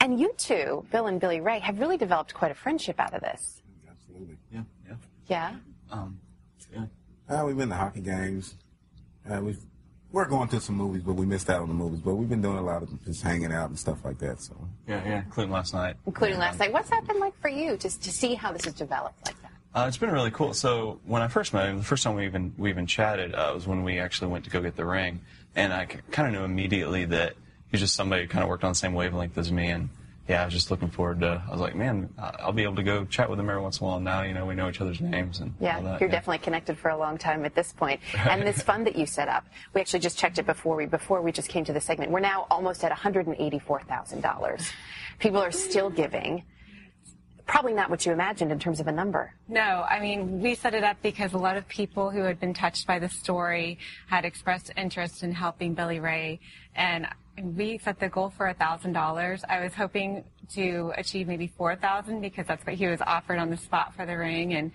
And 0.00 0.18
you 0.18 0.32
two, 0.36 0.84
Bill 0.90 1.06
and 1.06 1.20
Billy 1.20 1.40
Ray, 1.40 1.60
have 1.60 1.78
really 1.78 1.98
developed 1.98 2.34
quite 2.34 2.50
a 2.50 2.54
friendship 2.54 2.98
out 2.98 3.14
of 3.14 3.20
this. 3.20 3.62
Absolutely. 3.88 4.38
Yeah, 4.52 4.62
yeah. 4.88 4.94
Yeah? 5.28 5.54
Um, 5.92 6.18
yeah. 6.72 6.86
Uh, 7.28 7.46
we've 7.46 7.56
been 7.56 7.68
to 7.68 7.76
hockey 7.76 8.00
games. 8.00 8.56
Uh, 9.30 9.40
we've 9.40 9.64
we're 10.12 10.26
going 10.26 10.48
to 10.48 10.60
some 10.60 10.76
movies, 10.76 11.02
but 11.02 11.14
we 11.14 11.26
missed 11.26 11.48
out 11.50 11.62
on 11.62 11.68
the 11.68 11.74
movies. 11.74 12.00
But 12.00 12.14
we've 12.14 12.28
been 12.28 12.42
doing 12.42 12.58
a 12.58 12.62
lot 12.62 12.82
of 12.82 13.04
just 13.04 13.22
hanging 13.22 13.52
out 13.52 13.68
and 13.68 13.78
stuff 13.78 14.04
like 14.04 14.18
that. 14.18 14.40
So 14.40 14.56
yeah, 14.86 15.02
yeah, 15.04 15.18
including 15.24 15.52
last 15.52 15.72
night. 15.74 15.96
Including 16.06 16.38
last 16.38 16.58
night. 16.58 16.72
What's 16.72 16.90
that 16.90 17.06
been 17.06 17.20
like 17.20 17.38
for 17.40 17.48
you, 17.48 17.76
just 17.76 18.02
to 18.02 18.12
see 18.12 18.34
how 18.34 18.52
this 18.52 18.64
has 18.64 18.74
developed 18.74 19.26
like 19.26 19.40
that? 19.42 19.50
Uh, 19.72 19.86
it's 19.86 19.96
been 19.96 20.10
really 20.10 20.32
cool. 20.32 20.52
So 20.52 20.98
when 21.04 21.22
I 21.22 21.28
first 21.28 21.54
met 21.54 21.68
him, 21.68 21.78
the 21.78 21.84
first 21.84 22.02
time 22.02 22.16
we 22.16 22.26
even 22.26 22.52
we 22.58 22.70
even 22.70 22.86
chatted 22.86 23.34
uh, 23.34 23.52
was 23.54 23.66
when 23.66 23.84
we 23.84 23.98
actually 23.98 24.32
went 24.32 24.44
to 24.44 24.50
go 24.50 24.60
get 24.60 24.76
the 24.76 24.84
ring, 24.84 25.20
and 25.54 25.72
I 25.72 25.86
kind 25.86 26.28
of 26.28 26.34
knew 26.34 26.44
immediately 26.44 27.04
that 27.06 27.34
he's 27.70 27.80
just 27.80 27.94
somebody 27.94 28.22
who 28.22 28.28
kind 28.28 28.42
of 28.42 28.48
worked 28.48 28.64
on 28.64 28.72
the 28.72 28.76
same 28.76 28.94
wavelength 28.94 29.38
as 29.38 29.52
me, 29.52 29.68
and 29.68 29.90
yeah, 30.30 30.42
I 30.42 30.44
was 30.44 30.54
just 30.54 30.70
looking 30.70 30.90
forward 30.90 31.20
to. 31.22 31.42
I 31.44 31.50
was 31.50 31.60
like, 31.60 31.74
man, 31.74 32.08
I'll 32.16 32.52
be 32.52 32.62
able 32.62 32.76
to 32.76 32.84
go 32.84 33.04
chat 33.04 33.28
with 33.28 33.40
him 33.40 33.50
every 33.50 33.60
once 33.60 33.80
in 33.80 33.84
a 33.84 33.88
while. 33.88 33.98
Now, 33.98 34.22
you 34.22 34.32
know, 34.32 34.46
we 34.46 34.54
know 34.54 34.68
each 34.68 34.80
other's 34.80 35.00
names 35.00 35.40
and 35.40 35.52
yeah, 35.58 35.78
all 35.78 35.82
that, 35.82 36.00
you're 36.00 36.08
yeah. 36.08 36.14
definitely 36.14 36.38
connected 36.38 36.78
for 36.78 36.88
a 36.88 36.96
long 36.96 37.18
time 37.18 37.44
at 37.44 37.56
this 37.56 37.72
point. 37.72 38.00
And 38.30 38.42
this 38.42 38.62
fund 38.62 38.86
that 38.86 38.94
you 38.94 39.06
set 39.06 39.26
up, 39.26 39.44
we 39.74 39.80
actually 39.80 39.98
just 39.98 40.16
checked 40.16 40.38
it 40.38 40.46
before 40.46 40.76
we 40.76 40.86
before 40.86 41.20
we 41.20 41.32
just 41.32 41.48
came 41.48 41.64
to 41.64 41.72
the 41.72 41.80
segment. 41.80 42.12
We're 42.12 42.20
now 42.20 42.46
almost 42.48 42.84
at 42.84 42.90
184 42.90 43.82
thousand 43.82 44.20
dollars. 44.20 44.70
People 45.18 45.40
are 45.40 45.50
still 45.50 45.90
giving. 45.90 46.44
Probably 47.46 47.72
not 47.72 47.90
what 47.90 48.06
you 48.06 48.12
imagined 48.12 48.52
in 48.52 48.60
terms 48.60 48.78
of 48.78 48.86
a 48.86 48.92
number. 48.92 49.34
No, 49.48 49.84
I 49.90 49.98
mean, 49.98 50.40
we 50.40 50.54
set 50.54 50.74
it 50.74 50.84
up 50.84 50.98
because 51.02 51.32
a 51.32 51.38
lot 51.38 51.56
of 51.56 51.66
people 51.66 52.10
who 52.10 52.22
had 52.22 52.38
been 52.38 52.54
touched 52.54 52.86
by 52.86 53.00
the 53.00 53.08
story 53.08 53.78
had 54.06 54.24
expressed 54.24 54.70
interest 54.76 55.24
in 55.24 55.32
helping 55.32 55.74
Billy 55.74 55.98
Ray. 55.98 56.38
And 56.76 57.08
we 57.44 57.78
set 57.78 57.98
the 58.00 58.08
goal 58.08 58.30
for 58.36 58.52
$1,000. 58.52 59.44
I 59.48 59.60
was 59.60 59.74
hoping 59.74 60.24
to 60.54 60.92
achieve 60.96 61.28
maybe 61.28 61.46
4000 61.46 62.20
because 62.20 62.46
that's 62.46 62.64
what 62.66 62.74
he 62.76 62.86
was 62.86 63.00
offered 63.00 63.38
on 63.38 63.50
the 63.50 63.56
spot 63.56 63.94
for 63.94 64.06
the 64.06 64.16
ring. 64.16 64.54
And 64.54 64.72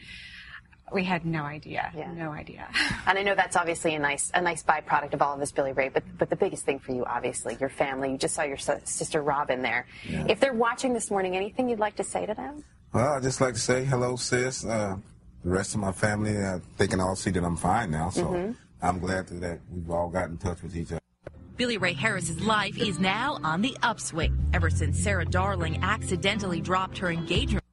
we 0.94 1.04
had 1.04 1.26
no 1.26 1.44
idea. 1.44 1.92
Yeah. 1.96 2.12
No 2.14 2.32
idea. 2.32 2.68
And 3.08 3.20
I 3.20 3.22
know 3.24 3.36
that's 3.36 3.56
obviously 3.56 3.94
a 3.94 4.00
nice 4.00 4.32
a 4.34 4.42
nice 4.42 4.64
byproduct 4.64 5.14
of 5.14 5.22
all 5.22 5.36
of 5.36 5.40
this, 5.40 5.52
Billy 5.52 5.74
Ray. 5.74 5.90
But 5.90 6.04
but 6.18 6.30
the 6.32 6.36
biggest 6.36 6.66
thing 6.66 6.80
for 6.80 6.92
you, 6.92 7.06
obviously, 7.06 7.56
your 7.60 7.70
family. 7.70 8.12
You 8.12 8.18
just 8.18 8.34
saw 8.34 8.42
your 8.44 8.58
s- 8.58 8.82
sister 8.86 9.22
Robin 9.22 9.62
there. 9.62 9.86
Yeah. 10.10 10.26
If 10.28 10.40
they're 10.40 10.54
watching 10.54 10.94
this 10.94 11.12
morning, 11.12 11.36
anything 11.36 11.70
you'd 11.70 11.80
like 11.80 11.96
to 11.98 12.04
say 12.04 12.26
to 12.26 12.34
them? 12.34 12.64
well, 12.94 13.14
I 13.14 13.20
just 13.20 13.42
like 13.42 13.54
to 13.54 13.60
say 13.60 13.86
hello, 13.86 14.16
sis. 14.16 14.66
Uh, 14.66 14.98
the 15.44 15.50
rest 15.50 15.76
of 15.76 15.82
my 15.82 15.92
family, 15.92 16.36
uh, 16.36 16.60
they 16.78 16.88
can 16.88 17.00
all 17.00 17.16
see 17.16 17.30
that 17.30 17.44
I'm 17.44 17.58
fine 17.58 17.92
now. 17.92 18.10
So 18.10 18.56
I'm 18.82 19.00
glad 19.00 19.28
that, 19.28 19.40
that 19.42 19.60
we've 19.72 19.90
all 19.92 20.10
got 20.10 20.30
in 20.30 20.38
touch 20.38 20.64
with 20.64 20.76
each 20.76 20.92
other. 20.92 21.02
Billy 21.58 21.78
Ray 21.78 21.94
Harris's 21.94 22.42
life 22.42 22.78
is 22.78 23.00
now 23.00 23.40
on 23.44 23.62
the 23.62 23.78
upswing 23.82 24.38
ever 24.54 24.70
since 24.70 25.00
Sarah 25.00 25.26
Darling 25.26 25.82
accidentally 25.82 26.60
dropped 26.60 26.98
her 26.98 27.10
engagement. 27.10 27.65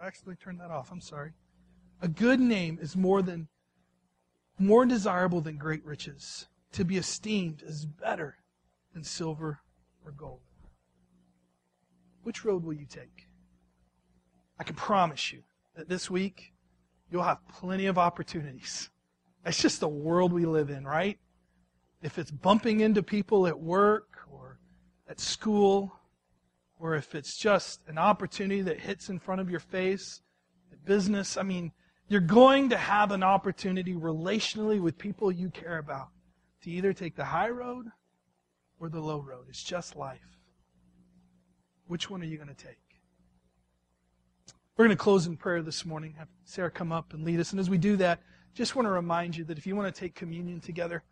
I 0.00 0.06
actually 0.06 0.36
turned 0.36 0.60
that 0.60 0.70
off. 0.70 0.92
I'm 0.92 1.00
sorry. 1.00 1.32
A 2.00 2.08
good 2.08 2.40
name 2.40 2.78
is 2.80 2.96
more 2.96 3.22
than 3.22 3.48
more 4.58 4.84
desirable 4.86 5.40
than 5.40 5.56
great 5.56 5.84
riches. 5.84 6.46
To 6.72 6.84
be 6.84 6.96
esteemed 6.96 7.62
is 7.64 7.86
better 7.86 8.36
than 8.92 9.04
silver 9.04 9.60
or 10.04 10.12
gold. 10.12 10.40
Which 12.22 12.44
road 12.44 12.64
will 12.64 12.74
you 12.74 12.86
take? 12.86 13.26
I 14.58 14.64
can 14.64 14.74
promise 14.74 15.32
you 15.32 15.42
that 15.76 15.88
this 15.88 16.10
week 16.10 16.52
you'll 17.10 17.22
have 17.22 17.46
plenty 17.48 17.86
of 17.86 17.98
opportunities. 17.98 18.90
That's 19.44 19.60
just 19.60 19.80
the 19.80 19.88
world 19.88 20.32
we 20.32 20.44
live 20.44 20.70
in, 20.70 20.84
right? 20.84 21.18
If 22.02 22.18
it's 22.18 22.30
bumping 22.30 22.80
into 22.80 23.02
people 23.02 23.46
at 23.46 23.58
work 23.58 24.18
or 24.30 24.58
at 25.08 25.20
school, 25.20 25.97
or 26.78 26.94
if 26.94 27.14
it's 27.14 27.36
just 27.36 27.80
an 27.88 27.98
opportunity 27.98 28.62
that 28.62 28.80
hits 28.80 29.08
in 29.08 29.18
front 29.18 29.40
of 29.40 29.50
your 29.50 29.60
face 29.60 30.20
business, 30.84 31.36
I 31.36 31.42
mean, 31.42 31.72
you're 32.08 32.20
going 32.20 32.70
to 32.70 32.76
have 32.76 33.12
an 33.12 33.22
opportunity 33.22 33.94
relationally 33.94 34.80
with 34.80 34.96
people 34.96 35.30
you 35.30 35.50
care 35.50 35.78
about 35.78 36.08
to 36.62 36.70
either 36.70 36.92
take 36.92 37.14
the 37.14 37.24
high 37.24 37.50
road 37.50 37.86
or 38.80 38.88
the 38.88 39.00
low 39.00 39.20
road. 39.20 39.46
It's 39.48 39.62
just 39.62 39.96
life. 39.96 40.38
Which 41.86 42.08
one 42.08 42.22
are 42.22 42.26
you 42.26 42.36
going 42.36 42.48
to 42.48 42.54
take? 42.54 42.78
We're 44.76 44.86
going 44.86 44.96
to 44.96 45.02
close 45.02 45.26
in 45.26 45.36
prayer 45.36 45.62
this 45.62 45.84
morning. 45.84 46.14
Have 46.18 46.28
Sarah 46.44 46.70
come 46.70 46.92
up 46.92 47.12
and 47.12 47.24
lead 47.24 47.40
us. 47.40 47.50
And 47.50 47.60
as 47.60 47.68
we 47.68 47.78
do 47.78 47.96
that, 47.96 48.20
just 48.54 48.76
want 48.76 48.86
to 48.86 48.90
remind 48.90 49.36
you 49.36 49.44
that 49.44 49.58
if 49.58 49.66
you 49.66 49.76
want 49.76 49.92
to 49.92 50.00
take 50.00 50.14
communion 50.14 50.60
together, 50.60 51.02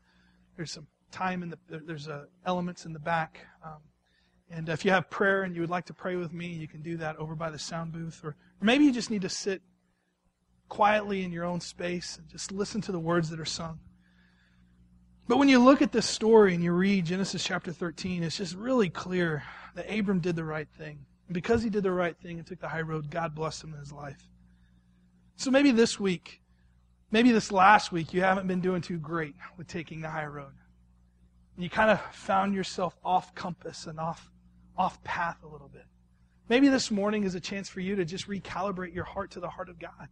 there's 0.57 0.73
some 0.73 0.87
time 1.11 1.43
in 1.43 1.51
the 1.51 1.59
there's 1.69 2.09
uh, 2.09 2.25
elements 2.45 2.87
in 2.87 2.93
the 2.93 2.99
back. 2.99 3.41
Um, 3.65 3.79
And 4.51 4.69
if 4.69 4.85
you 4.85 4.91
have 4.93 5.11
prayer 5.11 5.43
and 5.43 5.55
you 5.55 5.61
would 5.61 5.71
like 5.71 5.87
to 5.87 5.95
pray 5.95 6.17
with 6.17 6.33
me, 6.33 6.47
you 6.47 6.69
can 6.69 6.83
do 6.83 6.97
that 6.99 7.17
over 7.17 7.35
by 7.35 7.51
the 7.51 7.59
sound 7.59 7.93
booth. 7.93 8.25
Or, 8.25 8.29
or 8.29 8.65
maybe 8.65 8.85
you 8.85 8.93
just 8.93 9.11
need 9.11 9.23
to 9.23 9.29
sit 9.29 9.61
quietly 10.69 11.25
in 11.25 11.33
your 11.33 11.45
own 11.45 11.61
space 11.61 12.17
and 12.19 12.29
just 12.29 12.53
listen 12.53 12.81
to 12.83 12.93
the 12.93 13.01
words 13.01 13.31
that 13.31 13.41
are 13.41 13.45
sung. 13.45 13.81
But 15.29 15.39
when 15.39 15.49
you 15.49 15.59
look 15.59 15.83
at 15.83 15.91
this 15.91 16.07
story 16.07 16.55
and 16.55 16.63
you 16.63 16.73
read 16.73 17.07
Genesis 17.07 17.43
chapter 17.43 17.73
13, 17.73 18.23
it's 18.23 18.37
just 18.37 18.55
really 18.55 18.89
clear 18.89 19.43
that 19.75 19.91
Abram 19.91 20.21
did 20.21 20.37
the 20.37 20.45
right 20.45 20.69
thing. 20.79 21.05
And 21.27 21.35
because 21.35 21.63
he 21.63 21.71
did 21.71 21.83
the 21.83 21.91
right 21.91 22.17
thing 22.17 22.39
and 22.39 22.47
took 22.47 22.61
the 22.61 22.69
high 22.69 22.83
road, 22.83 23.11
God 23.11 23.35
blessed 23.35 23.65
him 23.65 23.73
in 23.73 23.81
his 23.81 23.93
life. 23.93 24.29
So 25.35 25.51
maybe 25.51 25.73
this 25.73 25.99
week, 25.99 26.41
maybe 27.11 27.33
this 27.33 27.51
last 27.51 27.91
week, 27.91 28.15
you 28.15 28.23
haven't 28.23 28.47
been 28.47 28.61
doing 28.61 28.81
too 28.81 28.99
great 28.99 29.35
with 29.57 29.67
taking 29.67 30.01
the 30.01 30.09
high 30.09 30.27
road. 30.27 30.55
And 31.57 31.65
you 31.65 31.71
kind 31.71 31.91
of 31.91 32.01
found 32.15 32.55
yourself 32.55 32.97
off 33.05 33.35
compass 33.35 33.87
and 33.87 33.99
off, 33.99 34.31
off 34.77 35.03
path 35.05 35.43
a 35.43 35.49
little 35.49 35.69
bit. 35.69 35.85
Maybe 36.49 36.69
this 36.69 36.91
morning 36.91 37.25
is 37.25 37.35
a 37.35 37.41
chance 37.41 37.69
for 37.69 37.81
you 37.81 37.97
to 37.97 38.05
just 38.05 38.29
recalibrate 38.29 38.95
your 38.95 39.05
heart 39.05 39.33
to 39.33 39.41
the 39.41 39.49
heart 39.49 39.69
of 39.69 39.79
God. 39.79 40.09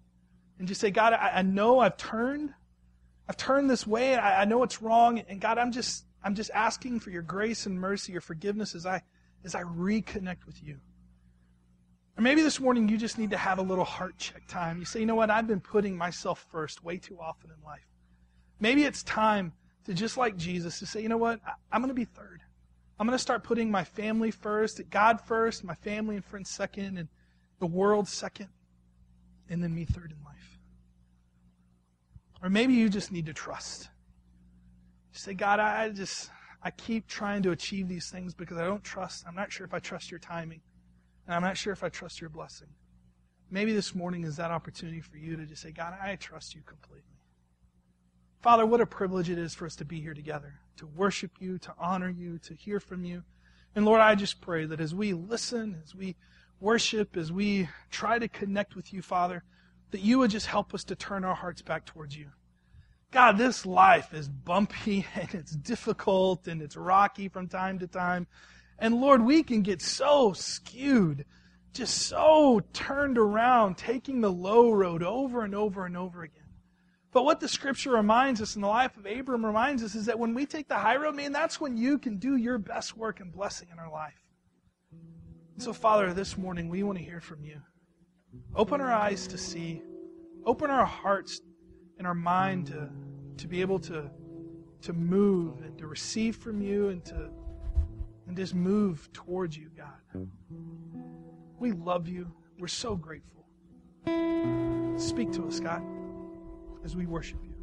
And 0.59 0.69
just 0.69 0.81
say, 0.81 0.91
God, 0.91 1.13
I, 1.13 1.33
I 1.37 1.43
know 1.43 1.81
I've 1.81 1.97
turned. 1.97 2.51
I've 3.29 3.37
turned 3.37 3.71
this 3.71 3.87
way. 3.87 4.17
I, 4.17 4.43
I 4.43 4.45
know 4.45 4.63
it's 4.63 4.83
wrong. 4.83 5.19
And 5.29 5.41
God, 5.41 5.59
I'm 5.59 5.73
just, 5.73 6.05
I'm 6.23 6.35
just 6.35 6.51
asking 6.53 7.01
for 7.01 7.11
your 7.11 7.23
grace 7.23 7.67
and 7.67 7.81
mercy, 7.81 8.13
your 8.13 8.21
forgiveness 8.21 8.75
as 8.75 8.87
I, 8.87 9.03
as 9.45 9.55
I 9.55 9.63
reconnect 9.63 10.47
with 10.47 10.63
you. 10.63 10.79
Or 12.17 12.23
maybe 12.23 12.43
this 12.43 12.61
morning 12.61 12.89
you 12.89 12.97
just 12.97 13.19
need 13.19 13.31
to 13.31 13.37
have 13.37 13.59
a 13.59 13.63
little 13.63 13.85
heart 13.85 14.17
check 14.19 14.47
time. 14.47 14.79
You 14.79 14.85
say, 14.85 15.01
you 15.01 15.07
know 15.07 15.17
what? 15.17 15.31
I've 15.31 15.49
been 15.49 15.61
putting 15.61 15.97
myself 15.97 16.47
first 16.51 16.85
way 16.85 16.99
too 16.99 17.19
often 17.21 17.51
in 17.51 17.65
life. 17.65 17.87
Maybe 18.61 18.85
it's 18.85 19.03
time 19.03 19.53
to 19.87 19.95
just 19.95 20.17
like 20.17 20.37
Jesus 20.37 20.79
to 20.79 20.87
say, 20.87 21.03
you 21.03 21.09
know 21.09 21.17
what? 21.17 21.41
I'm 21.73 21.81
going 21.81 21.89
to 21.89 21.95
be 21.95 22.05
third. 22.05 22.41
I'm 22.99 23.07
going 23.07 23.17
to 23.17 23.23
start 23.23 23.43
putting 23.43 23.71
my 23.71 23.85
family 23.85 24.31
first, 24.31 24.81
God 24.91 25.21
first, 25.21 25.65
my 25.65 25.75
family 25.75 26.17
and 26.17 26.25
friends 26.25 26.51
second, 26.51 26.97
and 26.97 27.09
the 27.59 27.67
world 27.67 28.09
second, 28.09 28.49
and 29.49 29.63
then 29.63 29.75
me 29.75 29.85
third 29.85 30.13
in 30.13 30.25
life. 30.25 30.59
Or 32.43 32.49
maybe 32.49 32.75
you 32.75 32.89
just 32.89 33.11
need 33.11 33.27
to 33.27 33.33
trust. 33.33 33.89
You 35.13 35.19
say, 35.19 35.35
God, 35.35 35.61
I 35.61 35.89
just, 35.89 36.31
I 36.63 36.71
keep 36.71 37.07
trying 37.07 37.43
to 37.45 37.51
achieve 37.51 37.89
these 37.89 38.11
things 38.11 38.35
because 38.35 38.59
I 38.59 38.65
don't 38.65 38.85
trust. 38.85 39.25
I'm 39.27 39.35
not 39.35 39.51
sure 39.51 39.67
if 39.67 39.75
I 39.75 39.79
trust 39.81 40.11
your 40.11 40.21
timing. 40.21 40.61
And 41.27 41.35
I'm 41.35 41.43
not 41.43 41.57
sure 41.57 41.73
if 41.73 41.83
I 41.83 41.89
trust 41.89 42.21
your 42.21 42.31
blessing. 42.31 42.69
Maybe 43.51 43.73
this 43.73 43.95
morning 43.95 44.25
is 44.25 44.37
that 44.37 44.51
opportunity 44.51 45.01
for 45.01 45.17
you 45.17 45.37
to 45.37 45.47
just 45.47 45.63
say, 45.63 45.71
God, 45.71 45.95
I 46.01 46.17
trust 46.17 46.55
you 46.55 46.63
completely. 46.67 47.14
Father, 48.45 48.67
what 48.67 48.83
a 48.83 48.87
privilege 48.87 49.31
it 49.31 49.39
is 49.39 49.55
for 49.55 49.65
us 49.65 49.75
to 49.77 49.87
be 49.87 50.03
here 50.03 50.13
together, 50.13 50.53
to 50.77 50.87
worship 50.87 51.31
you, 51.41 51.57
to 51.61 51.73
honor 51.79 52.11
you, 52.11 52.39
to 52.41 52.53
hear 52.53 52.79
from 52.79 53.03
you. 53.03 53.23
And 53.75 53.87
Lord, 53.87 54.03
I 54.03 54.15
just 54.15 54.43
pray 54.43 54.67
that 54.67 54.83
as 54.83 54.95
we 54.95 55.15
listen, 55.15 55.81
as 55.83 55.95
we 55.95 56.15
worship, 56.61 57.17
as 57.17 57.33
we 57.33 57.71
try 57.91 58.19
to 58.19 58.29
connect 58.29 58.77
with 58.77 58.93
you, 58.93 59.01
Father, 59.01 59.45
that 59.93 60.03
you 60.03 60.19
would 60.19 60.31
just 60.31 60.45
help 60.45 60.75
us 60.75 60.85
to 60.85 60.95
turn 60.95 61.25
our 61.25 61.35
hearts 61.35 61.63
back 61.63 61.87
towards 61.87 62.19
you. 62.19 62.27
God, 63.13 63.39
this 63.39 63.65
life 63.65 64.13
is 64.13 64.29
bumpy 64.29 65.07
and 65.15 65.35
it's 65.35 65.57
difficult 65.57 66.47
and 66.47 66.61
it's 66.61 66.77
rocky 66.77 67.31
from 67.31 67.49
time 67.49 67.79
to 67.79 67.87
time. 67.87 68.27
And 68.79 69.01
Lord, 69.01 69.25
we 69.25 69.43
can 69.43 69.63
get 69.63 69.81
so 69.81 70.35
skewed, 70.35 71.25
just 71.73 71.97
so 71.97 72.61
turned 72.75 73.17
around, 73.17 73.79
taking 73.79 74.21
the 74.21 74.31
low 74.31 74.71
road 74.71 75.03
over 75.03 75.45
and 75.45 75.55
over 75.55 75.87
and 75.87 75.97
over 75.97 76.25
again. 76.25 76.44
But 77.15 77.25
what 77.25 77.39
the 77.39 77.49
scripture 77.49 77.93
reminds 77.93 78.43
us 78.43 78.57
and 78.57 78.65
the 78.65 78.69
life 78.69 78.97
of 78.97 79.07
Abram 79.07 79.47
reminds 79.47 79.85
us 79.85 79.95
is 79.95 80.07
that 80.07 80.19
when 80.19 80.35
we 80.35 80.47
take 80.47 80.67
the 80.67 80.75
high 80.75 80.97
road, 80.97 81.15
man, 81.15 81.31
that's 81.31 81.61
when 81.61 81.77
you 81.77 81.97
can 81.97 82.19
do 82.19 82.35
your 82.35 82.59
best 82.59 82.97
work 82.97 83.21
and 83.21 83.33
blessing 83.33 83.69
in 83.73 83.79
our 83.79 83.91
life. 83.91 84.21
So, 85.59 85.73
Father, 85.73 86.13
this 86.13 86.37
morning 86.37 86.69
we 86.69 86.83
want 86.83 86.99
to 86.99 87.05
hear 87.05 87.21
from 87.21 87.45
you. 87.45 87.61
Open 88.57 88.81
our 88.81 88.93
eyes 88.93 89.29
to 89.29 89.39
see, 89.39 89.81
open 90.45 90.73
our 90.73 90.85
hearts 90.85 91.41
and 91.99 92.07
our 92.07 92.15
mind 92.15 92.67
to, 92.67 92.91
to 93.37 93.47
be 93.47 93.61
able 93.61 93.79
to, 93.79 94.11
to 94.83 94.93
move 94.93 95.61
and 95.61 95.79
to 95.79 95.87
receive 95.87 96.35
from 96.35 96.61
you 96.61 96.89
and 96.89 97.05
to 97.05 97.31
and 98.27 98.37
just 98.37 98.55
move 98.55 99.09
towards 99.13 99.57
you, 99.57 99.71
God. 99.77 100.27
We 101.61 101.73
love 101.73 102.09
you. 102.09 102.33
We're 102.59 102.69
so 102.69 102.97
grateful. 102.97 103.47
Speak 104.97 105.31
to 105.33 105.47
us, 105.47 105.61
God, 105.61 105.83
as 106.85 106.95
we 106.95 107.07
worship 107.07 107.39
you. 107.43 107.55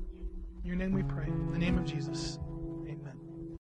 In 0.64 0.68
your 0.68 0.76
name 0.76 0.92
we 0.92 1.04
pray. 1.04 1.28
In 1.28 1.52
the 1.52 1.60
name 1.60 1.78
of 1.78 1.86
Jesus. 1.86 2.40